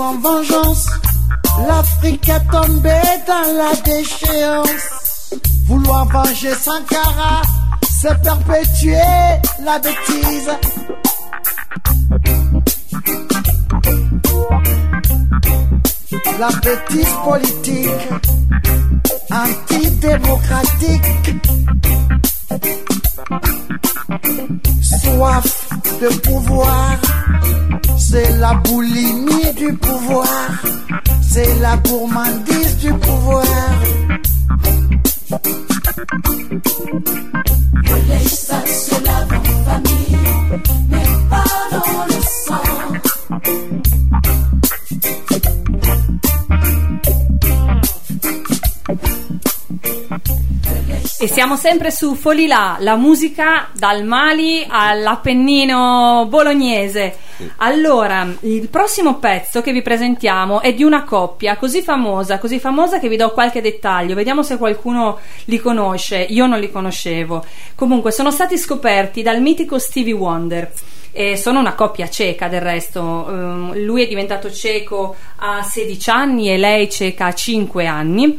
[0.00, 0.86] en vengeance,
[1.66, 5.32] l'Afrique a tombé dans la déchéance.
[5.66, 7.42] Vouloir venger Sankara,
[8.00, 9.00] c'est perpétuer
[9.64, 10.50] la bêtise.
[16.38, 18.08] La bêtise politique,
[19.30, 21.02] antidémocratique.
[24.80, 25.67] Soif
[26.00, 26.96] de pouvoir,
[27.96, 30.26] c'est la boulimie du pouvoir,
[31.22, 33.44] c'est la gourmandise du pouvoir.
[51.20, 57.16] E siamo sempre su Folilà, la musica dal Mali all'Appennino bolognese.
[57.56, 63.00] Allora, il prossimo pezzo che vi presentiamo è di una coppia così famosa, così famosa
[63.00, 67.44] che vi do qualche dettaglio, vediamo se qualcuno li conosce, io non li conoscevo.
[67.74, 70.72] Comunque, sono stati scoperti dal mitico Stevie Wonder.
[71.10, 76.50] E sono una coppia ceca del resto, Ehm, lui è diventato cieco a 16 anni
[76.50, 78.38] e lei ceca a 5 anni.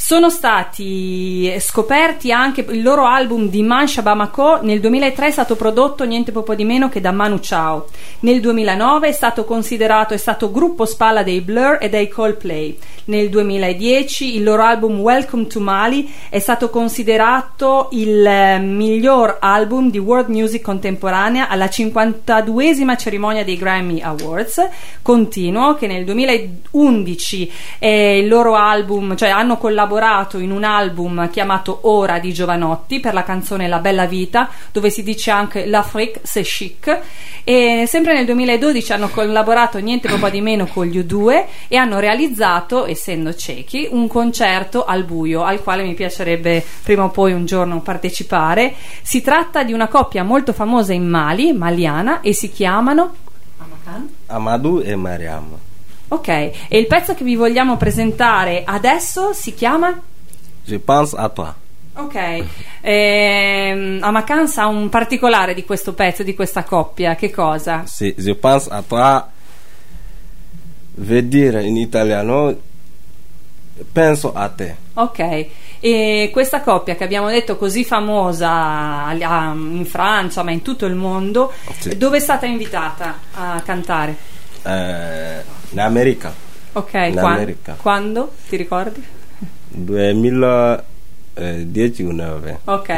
[0.00, 6.04] Sono stati scoperti anche il loro album di Mancha Bamako nel 2003 è stato prodotto
[6.04, 7.86] niente poco di meno che da Manu Chao.
[8.20, 12.78] Nel 2009 è stato considerato è stato gruppo spalla dei Blur e dei Coldplay.
[13.06, 19.90] Nel 2010 il loro album Welcome to Mali è stato considerato il eh, miglior album
[19.90, 24.64] di world music contemporanea alla 52esima cerimonia dei Grammy Awards.
[25.02, 29.86] Continuo che nel 2011 eh, il loro album, cioè hanno collaborato
[30.38, 35.02] in un album chiamato Ora di Giovanotti per la canzone La Bella Vita, dove si
[35.02, 37.00] dice anche L'Afrique c'est chic.
[37.44, 41.98] E sempre nel 2012 hanno collaborato niente poco di meno con gli U2 e hanno
[41.98, 47.46] realizzato, essendo ciechi, un concerto al buio al quale mi piacerebbe prima o poi un
[47.46, 48.74] giorno partecipare.
[49.02, 53.26] Si tratta di una coppia molto famosa in Mali, maliana, e si chiamano
[53.58, 54.08] Amakan?
[54.26, 55.67] Amadou e Mariam.
[56.08, 60.00] Ok, e il pezzo che vi vogliamo presentare adesso si chiama?
[60.64, 61.52] Je pense à toi.
[61.94, 62.44] Ok,
[62.80, 67.82] ehm, Amakan sa un particolare di questo pezzo, di questa coppia, che cosa?
[67.86, 69.22] Sì, je pense à toi
[70.94, 72.54] vuol dire in italiano
[73.92, 74.76] penso a te.
[74.94, 75.46] Ok,
[75.80, 81.52] e questa coppia che abbiamo detto così famosa in Francia, ma in tutto il mondo,
[81.78, 81.96] Sì.
[81.96, 84.16] dove è stata invitata a cantare?
[84.64, 86.32] Eh, in America.
[86.72, 87.76] Ok, In qua- America.
[87.80, 88.32] quando?
[88.48, 89.02] Ti ricordi?
[89.70, 92.58] 2010 o 9.
[92.64, 92.88] Ok,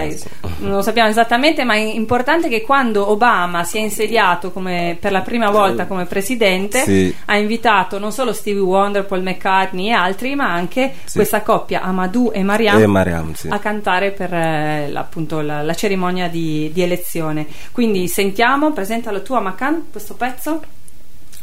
[0.58, 5.12] non lo sappiamo esattamente, ma è importante che quando Obama si è insediato come, per
[5.12, 7.14] la prima volta come presidente, Sì.
[7.26, 11.16] ha invitato non solo Stevie Wonder, Paul McCartney e altri, ma anche Sì.
[11.18, 13.48] questa coppia Amadou e Mariam E Mariam, sì.
[13.48, 17.46] a cantare per eh, appunto la, la cerimonia di, di elezione.
[17.72, 20.62] Quindi sentiamo, presentalo tu a Macan questo pezzo.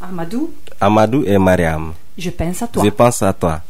[0.00, 1.92] Amadou Amadou e Mariam.
[2.16, 2.84] Je pense à toi.
[2.84, 3.60] Je pense à toi.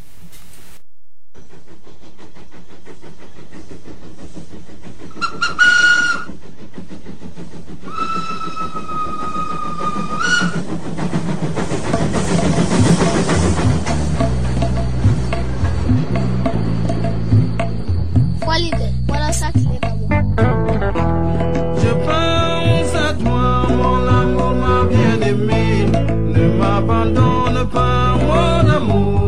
[26.79, 29.18] M'abandonne pas, mon amour,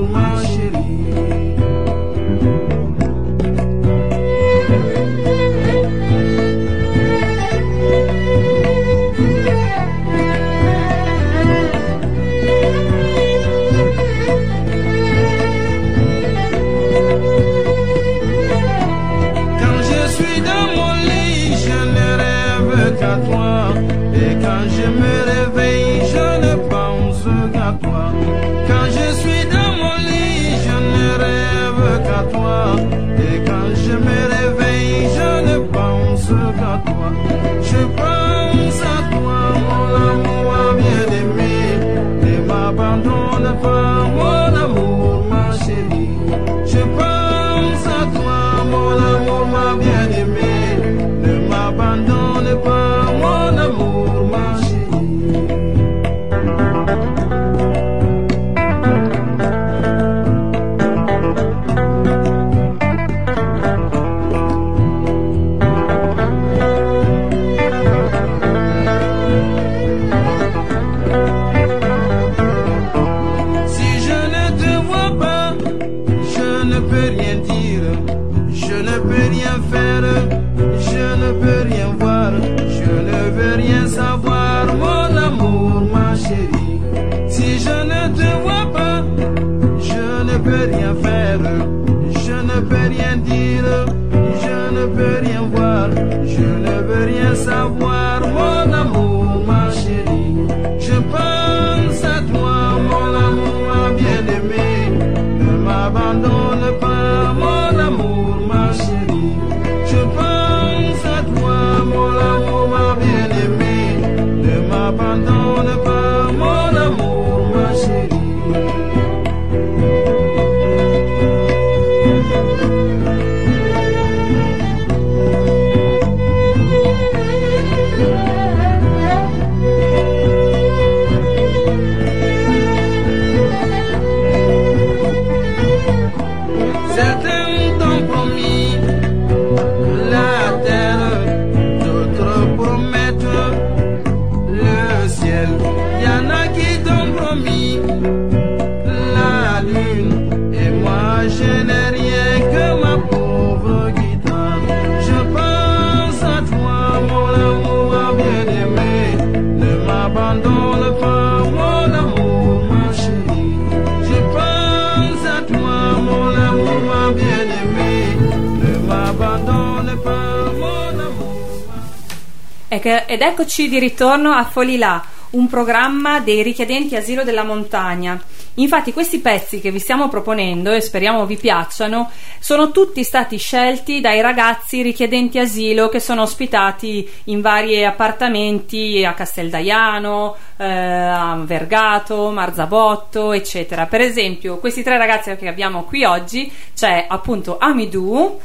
[172.74, 178.18] Ed eccoci di ritorno a Folilà, un programma dei richiedenti asilo della montagna.
[178.54, 182.10] Infatti questi pezzi che vi stiamo proponendo e speriamo vi piacciono
[182.40, 189.14] sono tutti stati scelti dai ragazzi richiedenti asilo che sono ospitati in vari appartamenti a
[189.16, 193.86] Casteldaiano, eh, a Vergato, Marzabotto, eccetera.
[193.86, 198.40] Per esempio, questi tre ragazzi che abbiamo qui oggi c'è appunto Amidou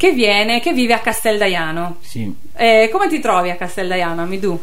[0.00, 1.98] che viene, che vive a Casteldaiano.
[2.00, 2.34] Sì.
[2.56, 4.58] Eh, come ti trovi a Casteldaiano, Amidou?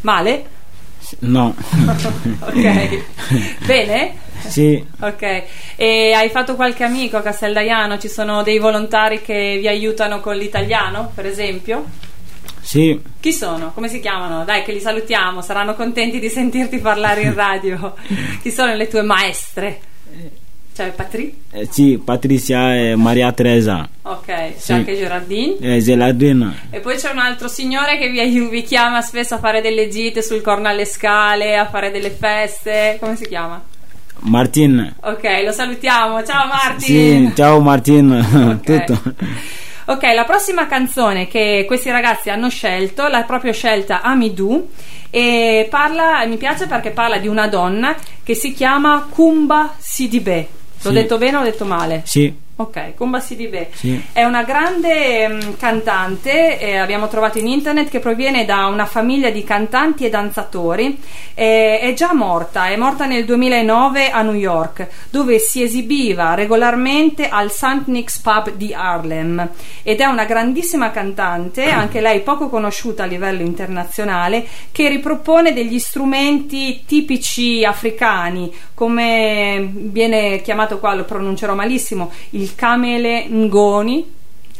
[0.00, 0.44] Male?
[1.18, 1.54] No.
[2.40, 3.04] ok.
[3.66, 4.14] Bene?
[4.46, 4.82] Sì.
[5.00, 5.42] Ok.
[5.76, 7.98] E hai fatto qualche amico a Casteldaiano?
[7.98, 11.84] Ci sono dei volontari che vi aiutano con l'italiano, per esempio?
[12.62, 12.98] Sì.
[13.20, 13.72] Chi sono?
[13.74, 14.44] Come si chiamano?
[14.44, 17.96] Dai, che li salutiamo, saranno contenti di sentirti parlare in radio.
[18.40, 19.88] Chi sono le tue maestre?
[20.80, 21.42] Cioè, Patri?
[21.52, 23.86] Eh, sì, Patricia e Maria Teresa.
[24.00, 24.72] Ok, c'è Sì.
[24.72, 25.56] anche Gerardine.
[25.60, 26.54] E Zeladina.
[26.70, 30.22] E poi c'è un altro signore che vi, vi chiama spesso a fare delle gite
[30.22, 32.96] sul corno alle scale, a fare delle feste.
[32.98, 33.62] Come si chiama?
[34.20, 34.94] Martin.
[35.02, 36.24] Ok, lo salutiamo.
[36.24, 37.26] Ciao Martin.
[37.28, 38.60] Sì, ciao Martin.
[38.64, 39.02] Tutto.
[39.84, 44.70] Ok, la prossima canzone che questi ragazzi hanno scelto, l'ha proprio scelta Amidou
[45.10, 50.48] e parla, mi piace perché parla di una donna che si chiama Kumba Sidibe.
[50.82, 50.94] L'ho Sì.
[50.94, 52.02] detto bene o l'ho detto male?
[52.04, 52.48] Sì.
[52.60, 53.98] Ok, Kumba Sidibe Sì.
[54.12, 59.30] è una grande mm, cantante, eh, abbiamo trovato in internet, che proviene da una famiglia
[59.30, 60.98] di cantanti e danzatori.
[61.32, 67.28] Eh, è già morta, è morta nel 2009 a New York, dove si esibiva regolarmente
[67.28, 67.84] al St.
[67.86, 69.48] Nick's Pub di Harlem.
[69.82, 75.78] Ed è una grandissima cantante, anche lei poco conosciuta a livello internazionale, che ripropone degli
[75.78, 84.10] strumenti tipici africani, come viene chiamato qua, lo pronuncerò malissimo, il camele ngoni,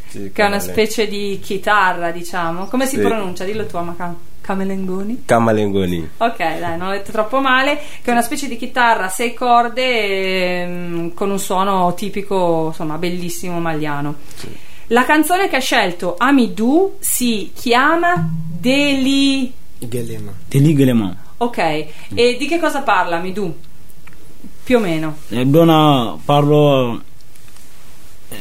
[0.09, 2.67] Sì, che è una specie di chitarra, diciamo.
[2.67, 3.01] Come si Sì.
[3.01, 3.45] pronuncia?
[3.45, 4.13] Dillo tu, Amaca.
[4.41, 5.23] Camelengoni?
[5.25, 6.09] Camalengoni.
[6.17, 7.77] Ok, dai, non ho detto troppo male.
[7.77, 12.97] Che è una specie di chitarra a sei corde ehm, con un suono tipico, insomma,
[12.97, 14.15] bellissimo maliano.
[14.87, 19.51] La canzone che ha scelto Amidou si chiama Deli.
[19.79, 20.31] Gelema.
[20.47, 21.15] Teligelema.
[21.37, 23.55] Ok, e di che cosa parla Amidou?
[24.63, 25.17] Più o meno.
[25.29, 27.01] Eh, Dona parlo
[28.29, 28.35] eh,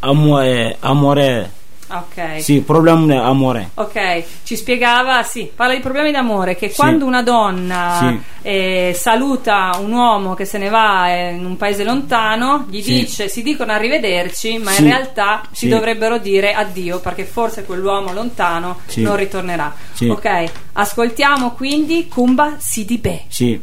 [0.00, 1.52] amore, amore.
[1.86, 2.40] Ok.
[2.40, 3.70] Sì, problema di amore.
[3.74, 6.74] Ok, ci spiegava, sì, parla di problemi d'amore, che Sì.
[6.76, 8.20] quando una donna Sì.
[8.48, 12.94] eh, saluta un uomo che se ne va eh, in un paese lontano, gli Sì.
[12.94, 18.78] dice, si dicono arrivederci, ma in realtà si dovrebbero dire addio perché forse quell'uomo lontano
[18.94, 19.72] non ritornerà.
[20.08, 23.24] Ok, ascoltiamo quindi Kumba Sidibe.
[23.28, 23.60] Sì.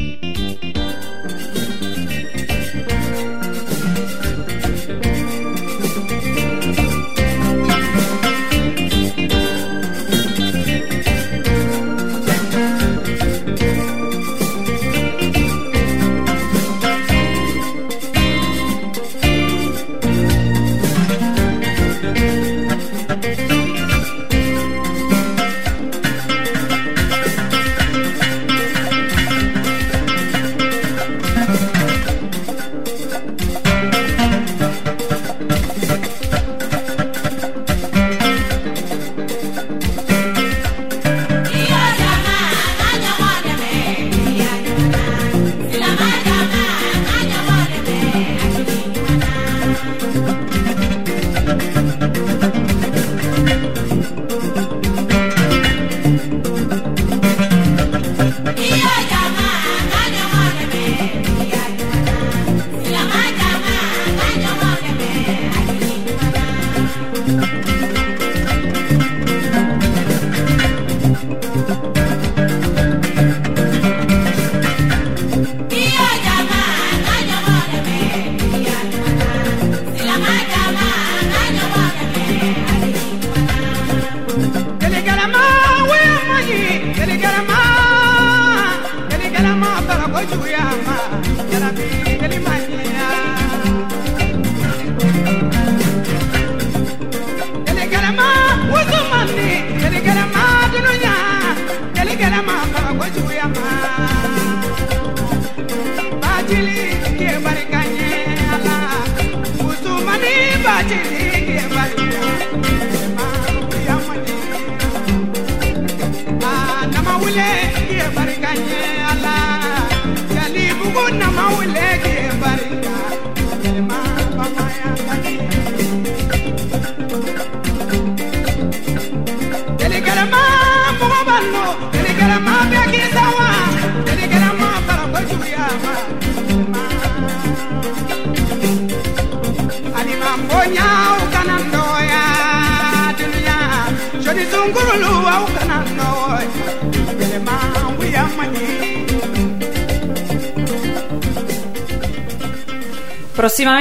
[0.00, 0.69] Música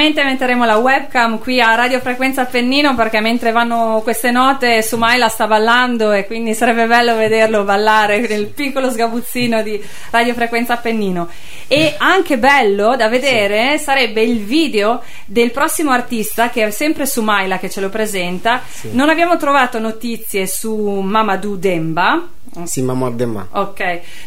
[0.10, 5.28] Prossimamente metteremo la webcam qui a Radio Frequenza Appennino perché mentre vanno queste note Sumaila
[5.30, 9.80] sta ballando e quindi sarebbe bello vederlo ballare nel piccolo sgabuzzino di
[10.10, 11.30] Radio Frequenza Appennino.
[11.68, 17.60] E anche bello da vedere sarebbe il video del prossimo artista che è sempre Sumaila
[17.60, 18.64] che ce lo presenta.
[18.92, 22.30] Non abbiamo trovato notizie su Mamadou Demba.
[22.70, 23.48] Si mamma dema.
[23.54, 23.80] Ok,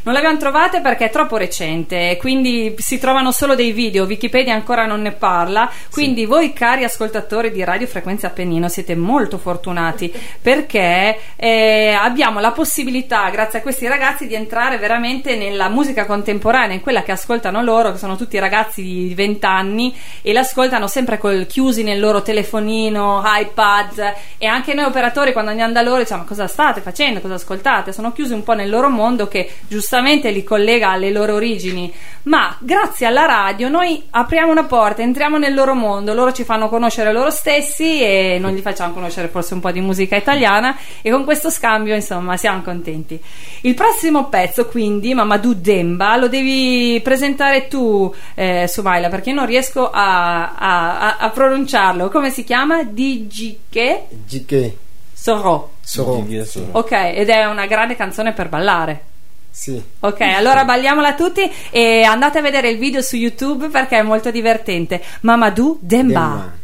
[0.03, 4.53] non le abbiamo trovate perché è troppo recente, quindi si trovano solo dei video, Wikipedia
[4.53, 10.13] ancora non ne parla, quindi voi cari ascoltatori di Radio Frequenza Appennino siete molto fortunati
[10.43, 16.75] perché eh, abbiamo la possibilità, grazie a questi ragazzi, di entrare veramente nella musica contemporanea,
[16.75, 21.17] in quella che ascoltano loro, che sono tutti ragazzi di 20 anni e l'ascoltano sempre
[21.17, 24.15] col chiusi nel loro telefonino, iPad.
[24.37, 28.01] E anche noi operatori quando andiamo da loro diciamo cosa state facendo, cosa ascoltate, sono
[28.03, 31.93] sono chiusi un po' nel loro mondo che giustamente li collega alle loro origini,
[32.25, 36.69] ma grazie alla radio noi apriamo una porta, entriamo nel loro mondo, loro ci fanno
[36.69, 41.11] conoscere loro stessi e non gli facciamo conoscere forse un po' di musica italiana e
[41.11, 43.21] con questo scambio insomma siamo contenti.
[43.63, 49.91] Il prossimo pezzo quindi, Mamadou Demba, lo devi presentare tu eh, Sumaila perché non riesco
[49.91, 52.09] a, a- a- a pronunciarlo.
[52.09, 52.83] Come si chiama?
[52.83, 54.77] Digike Gike.
[55.23, 55.75] Soro.
[55.85, 56.27] Soro.
[56.73, 59.05] Ok, ed è una grande canzone per ballare.
[59.49, 59.81] Sì.
[60.01, 64.33] Ok, allora balliamola tutti e andate a vedere il video su YouTube perché è molto
[64.33, 65.01] divertente.
[65.21, 66.11] Mamadou Demba.
[66.19, 66.61] Demba.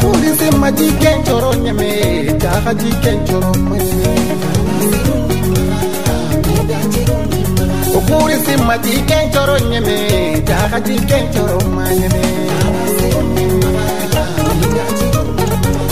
[0.00, 3.52] Polisi maji kencoro nyame jaga ji kencoro
[7.98, 9.96] okurisi mati kenchoro nyeme
[10.48, 12.22] jahati kenchoro manyeme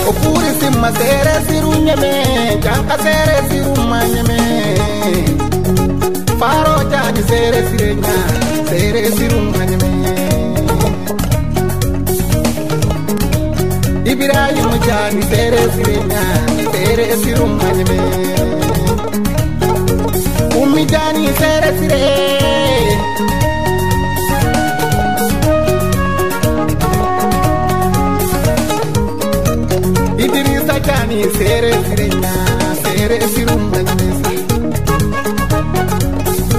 [0.09, 2.11] okurisi masere siru nyeme
[2.63, 4.37] jakasere siru manyeme
[6.39, 8.15] faro jaji sere sirenya
[8.69, 9.89] sere siru manyeme
[14.11, 16.23] ibirayimu jani sere sirenya
[16.73, 17.97] sere siru manyeme
[20.63, 22.93] ummi jaani seera siree.
[30.25, 34.31] Idrisa jaani seere sireenyaa seere siruun banneessa.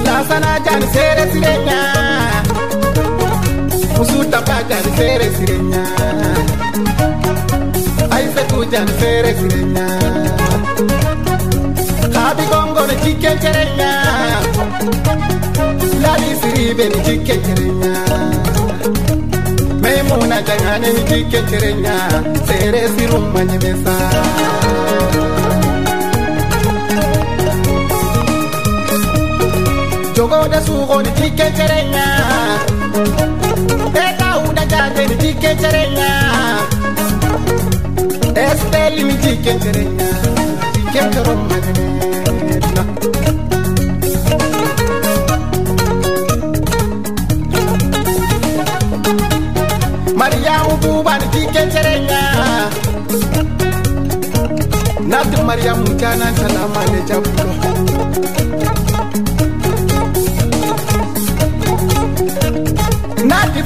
[0.05, 2.43] Laasanaa jaani seere sireenyaa.
[3.97, 6.09] Musuu tabbaa jaani seere sireenyaa.
[8.17, 9.99] Ayisatuu jaani seere sireenyaa.
[12.17, 13.84] Haati gongoon jikkee jireenyaa
[16.77, 17.93] beni jikke jirenya
[19.81, 21.95] maimuna jangane ni jikke jirenya
[22.47, 23.95] sere sirumma nyemesa
[30.15, 31.47] jogode sugo ni jikke
[34.05, 35.51] Eka uda jate ni jikke
[38.45, 40.09] espeli mi jikke jirenya
[50.81, 52.21] bubu bani kike terenya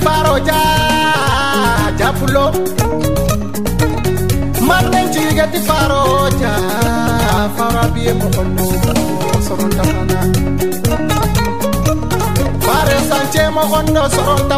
[0.04, 0.60] faro ja
[5.68, 6.54] faro ja
[7.58, 8.66] faro abiye mokonno
[9.48, 10.20] soronta fana
[12.66, 14.58] fare sance mokonno soronta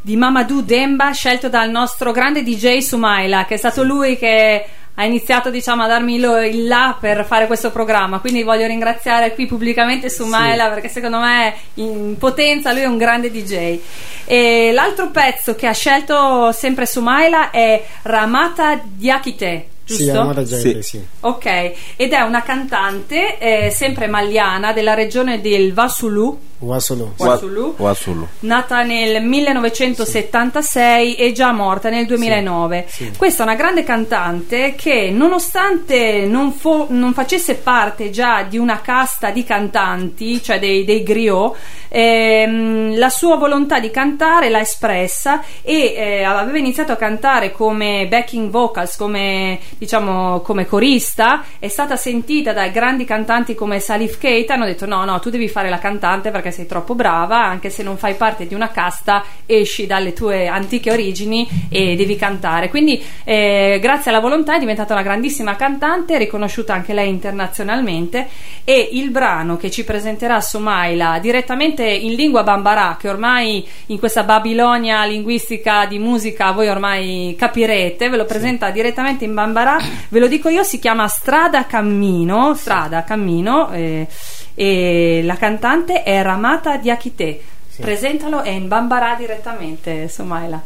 [0.00, 5.04] di Mamadou Demba scelto dal nostro grande DJ Sumaila, che è stato lui che ha
[5.04, 8.18] iniziato diciamo a darmi il là per fare questo programma.
[8.18, 13.30] Quindi voglio ringraziare qui pubblicamente Sumaila perché secondo me in potenza lui è un grande
[13.30, 13.78] DJ.
[14.24, 19.68] E l'altro pezzo che ha scelto sempre Sumaila è Ramata Diakite.
[19.96, 20.12] Giusto?
[20.12, 21.00] Sì, Amara Jaime, sì.
[21.20, 27.14] Ok, ed è una cantante eh, sempre maliana della regione del Vasulu, Wasolo.
[27.18, 28.28] Wasulu, Wasulu.
[28.40, 32.86] nata nel 1976 e già morta nel 2009.
[33.16, 38.80] Questa è una grande cantante che nonostante non, fo- non facesse parte già di una
[38.80, 41.56] casta di cantanti, cioè dei, dei griot,
[41.88, 48.06] ehm, la sua volontà di cantare l'ha espressa e eh, aveva iniziato a cantare come
[48.08, 54.54] backing vocals, come diciamo come corista, è stata sentita da grandi cantanti come Salif Keita,
[54.54, 57.82] hanno detto no no tu devi fare la cantante perché sei troppo brava, anche se
[57.82, 62.68] non fai parte di una casta esci dalle tue antiche origini e devi cantare.
[62.68, 68.28] Quindi eh, grazie alla volontà è diventata una grandissima cantante, riconosciuta anche lei internazionalmente
[68.62, 74.22] e il brano che ci presenterà Somaila direttamente in lingua bambara, che ormai in questa
[74.22, 79.32] Babilonia linguistica di musica voi ormai capirete, ve lo presenta direttamente in
[79.76, 84.06] bambara, ve lo dico io, si chiama Strada Cammino, Strada Cammino eh,
[84.54, 87.40] e la cantante è Ramata Diakite.
[87.80, 90.60] Presentalo e in Bambara direttamente, Sumaila.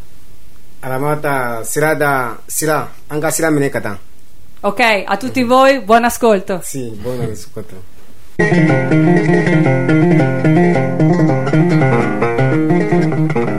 [0.81, 3.99] alamata sira da sira an ka sira minɛ ka taa
[4.61, 6.61] Ok, a tutti voi buon ascolto.
[6.63, 7.83] si buon ascolto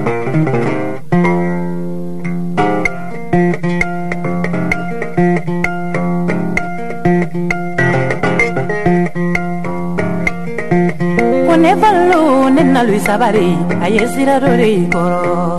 [12.57, 12.99] Mohamed na lui
[13.85, 14.07] aye
[14.89, 15.57] koro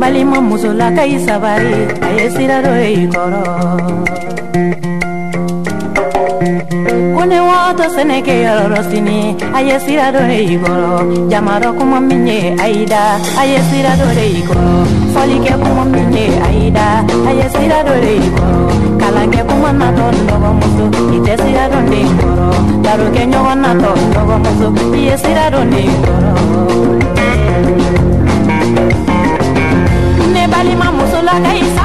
[0.00, 1.72] balima musola kai sabari
[2.08, 2.58] aye sira
[3.14, 3.42] koro
[7.16, 9.18] kone wato seneke yororo sini
[9.56, 10.12] aye sira
[10.64, 10.92] koro
[11.32, 13.02] jamaro kuma minye aida
[13.40, 16.86] aye sira rori koro folike kuma minye aida
[17.28, 17.80] aye sira
[18.36, 18.60] koro
[19.00, 20.50] kalange kuma na don dogo
[21.16, 21.64] ite sira
[22.20, 22.41] koro
[22.82, 26.32] ndaro kenyo wana to ndogo muso iye siraro ni ngoro
[30.32, 31.81] ne balima muso la kaisa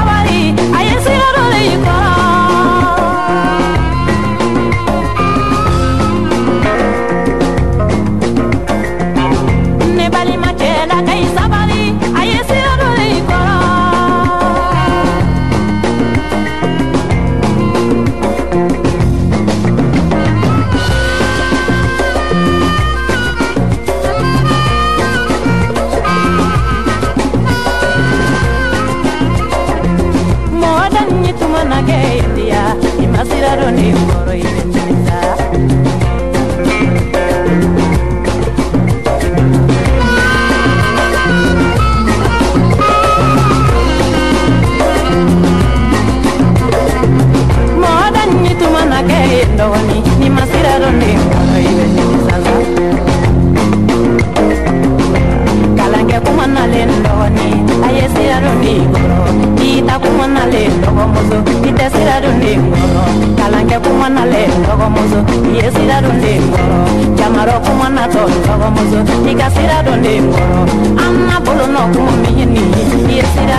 [60.48, 61.36] nalen dɔgɔmuso
[61.68, 66.78] i tɛ sira dɔn de kɔrɔ kuma nalen dɔgɔmuso i ye sira dɔn de kɔrɔ
[67.18, 68.98] jamarɔ kuma natɔ dɔgɔmuso
[69.30, 70.60] i ka sira dɔn de kɔrɔ
[71.04, 73.58] an na bolonɔ kuma min ye ye sira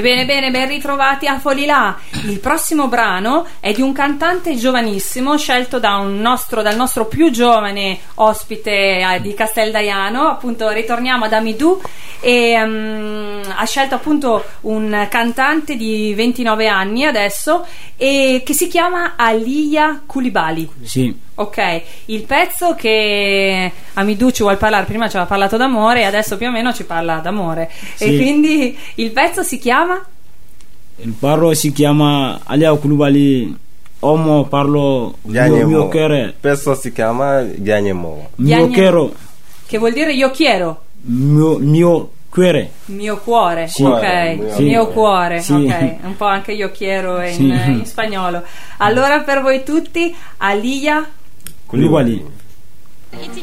[0.00, 1.94] Ebbene, bene, ben ritrovati a Folilà.
[2.26, 7.30] Il prossimo brano è di un cantante giovanissimo scelto da un nostro, dal nostro più
[7.30, 10.28] giovane ospite eh, di Casteldaiano.
[10.28, 11.80] Appunto, ritorniamo ad Amidou
[12.20, 17.64] e mm, ha scelto appunto un cantante di 29 anni adesso
[17.96, 20.68] e che si chiama Alia Koulibaly.
[20.82, 21.28] Sì.
[21.36, 26.36] Ok, il pezzo che Amidou ci vuole parlare, prima ci aveva parlato d'amore e adesso
[26.36, 27.70] più o meno ci parla d'amore.
[27.96, 28.16] E Sì.
[28.16, 30.04] quindi il pezzo si chiama
[31.18, 33.56] parlo si chiama Alia Kulubali.
[34.02, 36.34] Omo parlo mio, cuore.
[36.40, 38.30] Questo si chiama Giagnemo.
[38.36, 39.12] Mio Giagne- cuore.
[39.66, 42.70] che vuol dire io quiero, Mio, mio cuore.
[42.86, 43.82] mio cuore, Sì.
[43.82, 45.52] ok, mio mio cuore, Sì.
[45.52, 47.42] ok, un po' anche io quiero in, Sì.
[47.44, 48.42] in spagnolo.
[48.78, 51.06] Allora per voi tutti, Alia
[51.66, 52.24] Kulubali.
[53.20, 53.42] iti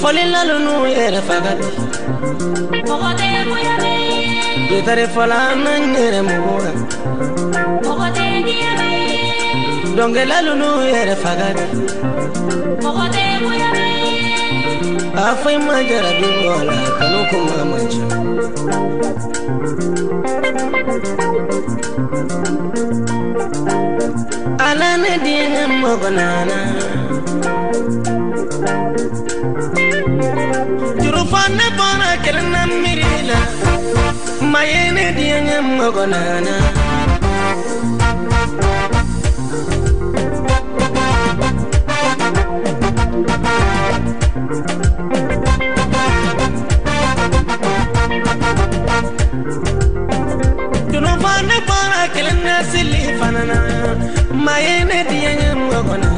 [0.00, 1.68] folila lunu yɛrɛ fagali
[4.70, 6.72] yetare fɔla na yɛrɛ mugura.
[9.96, 11.64] Dɔnkɛla lunu yɛrɛ fagali
[15.18, 18.02] a fɔ i ma jara dugɔla kanu kuma maca
[24.66, 26.58] ala ne diɲɛ mɔgɔ nana.
[31.02, 33.38] Jurufanne bɔra kelenna miiri la
[34.52, 36.54] ma ye ne denkɛ mɔgɔ nana
[50.90, 53.58] Jurufanne bɔra kelenna sili fana na
[54.44, 56.17] ma ye nana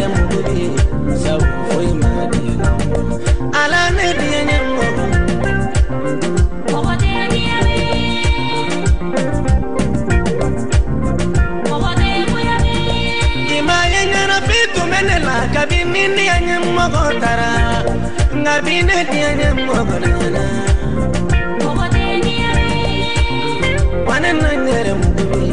[15.83, 17.49] binindi anye mogo tara
[18.37, 20.43] nga binindi anye mogo nana
[24.07, 25.47] wane na nyere mbubi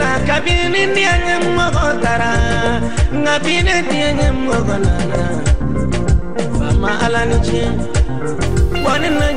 [0.00, 2.32] la kabini ndianye mogo tara
[3.20, 3.34] nga
[4.46, 5.22] mogo nana
[6.58, 7.60] fama ala ni ci
[8.86, 9.28] wane na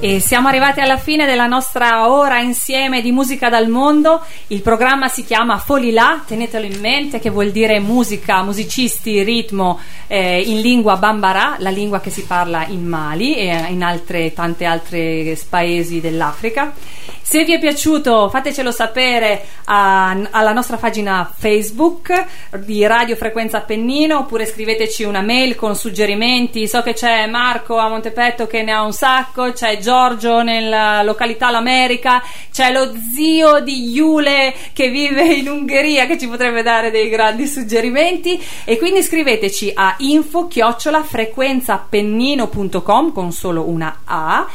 [0.00, 4.22] E siamo arrivati alla fine della nostra ora insieme di musica dal mondo.
[4.46, 10.40] Il programma si chiama Folilà, tenetelo in mente, che vuol dire musica, musicisti, ritmo eh,
[10.40, 15.38] in lingua bambara, la lingua che si parla in Mali e in altre, tante altre
[15.48, 16.74] paesi dell'Africa.
[17.28, 22.24] Se vi è piaciuto fatecelo sapere a- alla nostra pagina Facebook
[22.60, 26.66] di Radio Frequenza Appennino oppure scriveteci una mail con suggerimenti.
[26.66, 31.50] So che c'è Marco a Montepetto che ne ha un sacco, c'è Giorgio nella località
[31.50, 37.10] L'America, c'è lo zio di Iule che vive in Ungheria che ci potrebbe dare dei
[37.10, 44.46] grandi suggerimenti e quindi scriveteci a info chiocciola frequenzaappennino.com con solo una A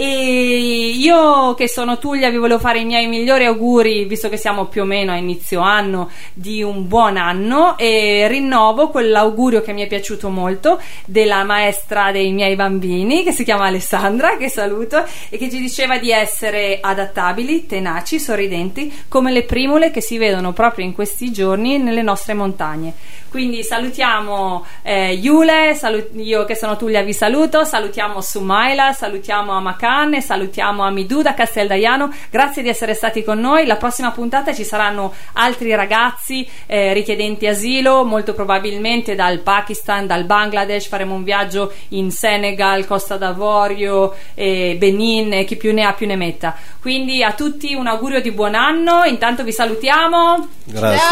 [0.00, 4.66] e io che sono Tullia vi volevo fare i miei migliori auguri visto che siamo
[4.66, 9.82] più o meno a inizio anno di un buon anno e rinnovo quell'augurio che mi
[9.82, 15.36] è piaciuto molto della maestra dei miei bambini che si chiama Alessandra che saluto e
[15.36, 20.84] che ci diceva di essere adattabili, tenaci, sorridenti come le primule che si vedono proprio
[20.84, 22.94] in questi giorni nelle nostre montagne.
[23.30, 30.14] Quindi salutiamo eh, Iule, salu- io che sono Tullia vi saluto, salutiamo Sumaila, salutiamo Amakan
[30.14, 32.10] e salutiamo Amidou da Casteldaiano.
[32.30, 33.66] Grazie di essere stati con noi.
[33.66, 40.24] La prossima puntata ci saranno altri ragazzi eh, richiedenti asilo, molto probabilmente dal Pakistan, dal
[40.24, 40.88] Bangladesh.
[40.88, 46.06] Faremo un viaggio in Senegal, Costa d'Avorio, eh, Benin e chi più ne ha più
[46.06, 46.56] ne metta.
[46.80, 49.04] Quindi a tutti un augurio di buon anno.
[49.04, 50.48] Intanto vi salutiamo.
[50.64, 51.06] Grazie.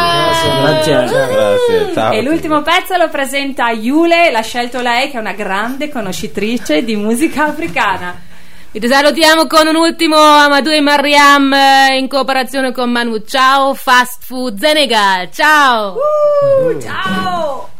[0.60, 1.26] Grazie.
[1.26, 1.92] Grazie.
[1.92, 2.05] Ciao.
[2.12, 6.96] E l'ultimo pezzo lo presenta Yule, l'ha scelto lei che è una grande conoscitrice di
[6.96, 8.26] musica africana.
[8.78, 13.22] Vi salutiamo con un ultimo Amadou e Mariam eh, in cooperazione con Manu.
[13.24, 15.30] Ciao, Fast Food Senegal.
[15.30, 15.96] Ciao.
[16.68, 17.70] Uh, ciao!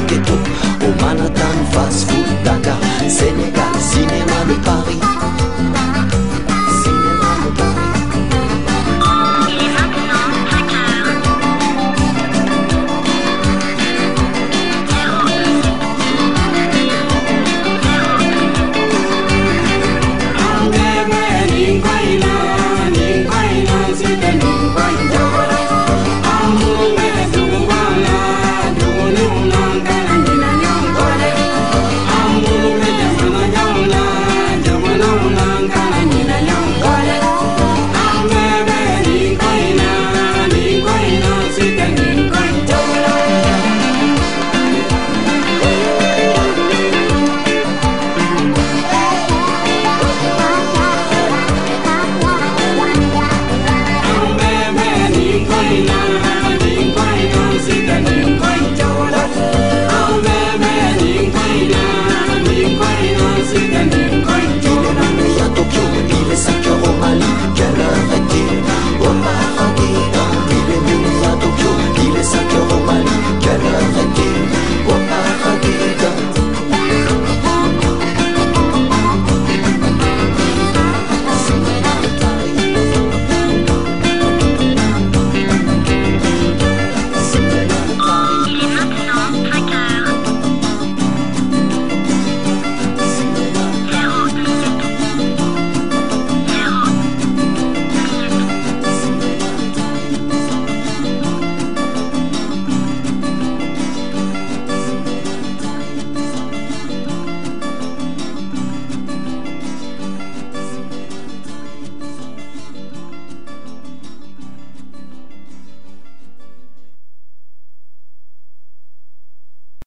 [0.00, 0.34] teto
[0.86, 2.23] o manatany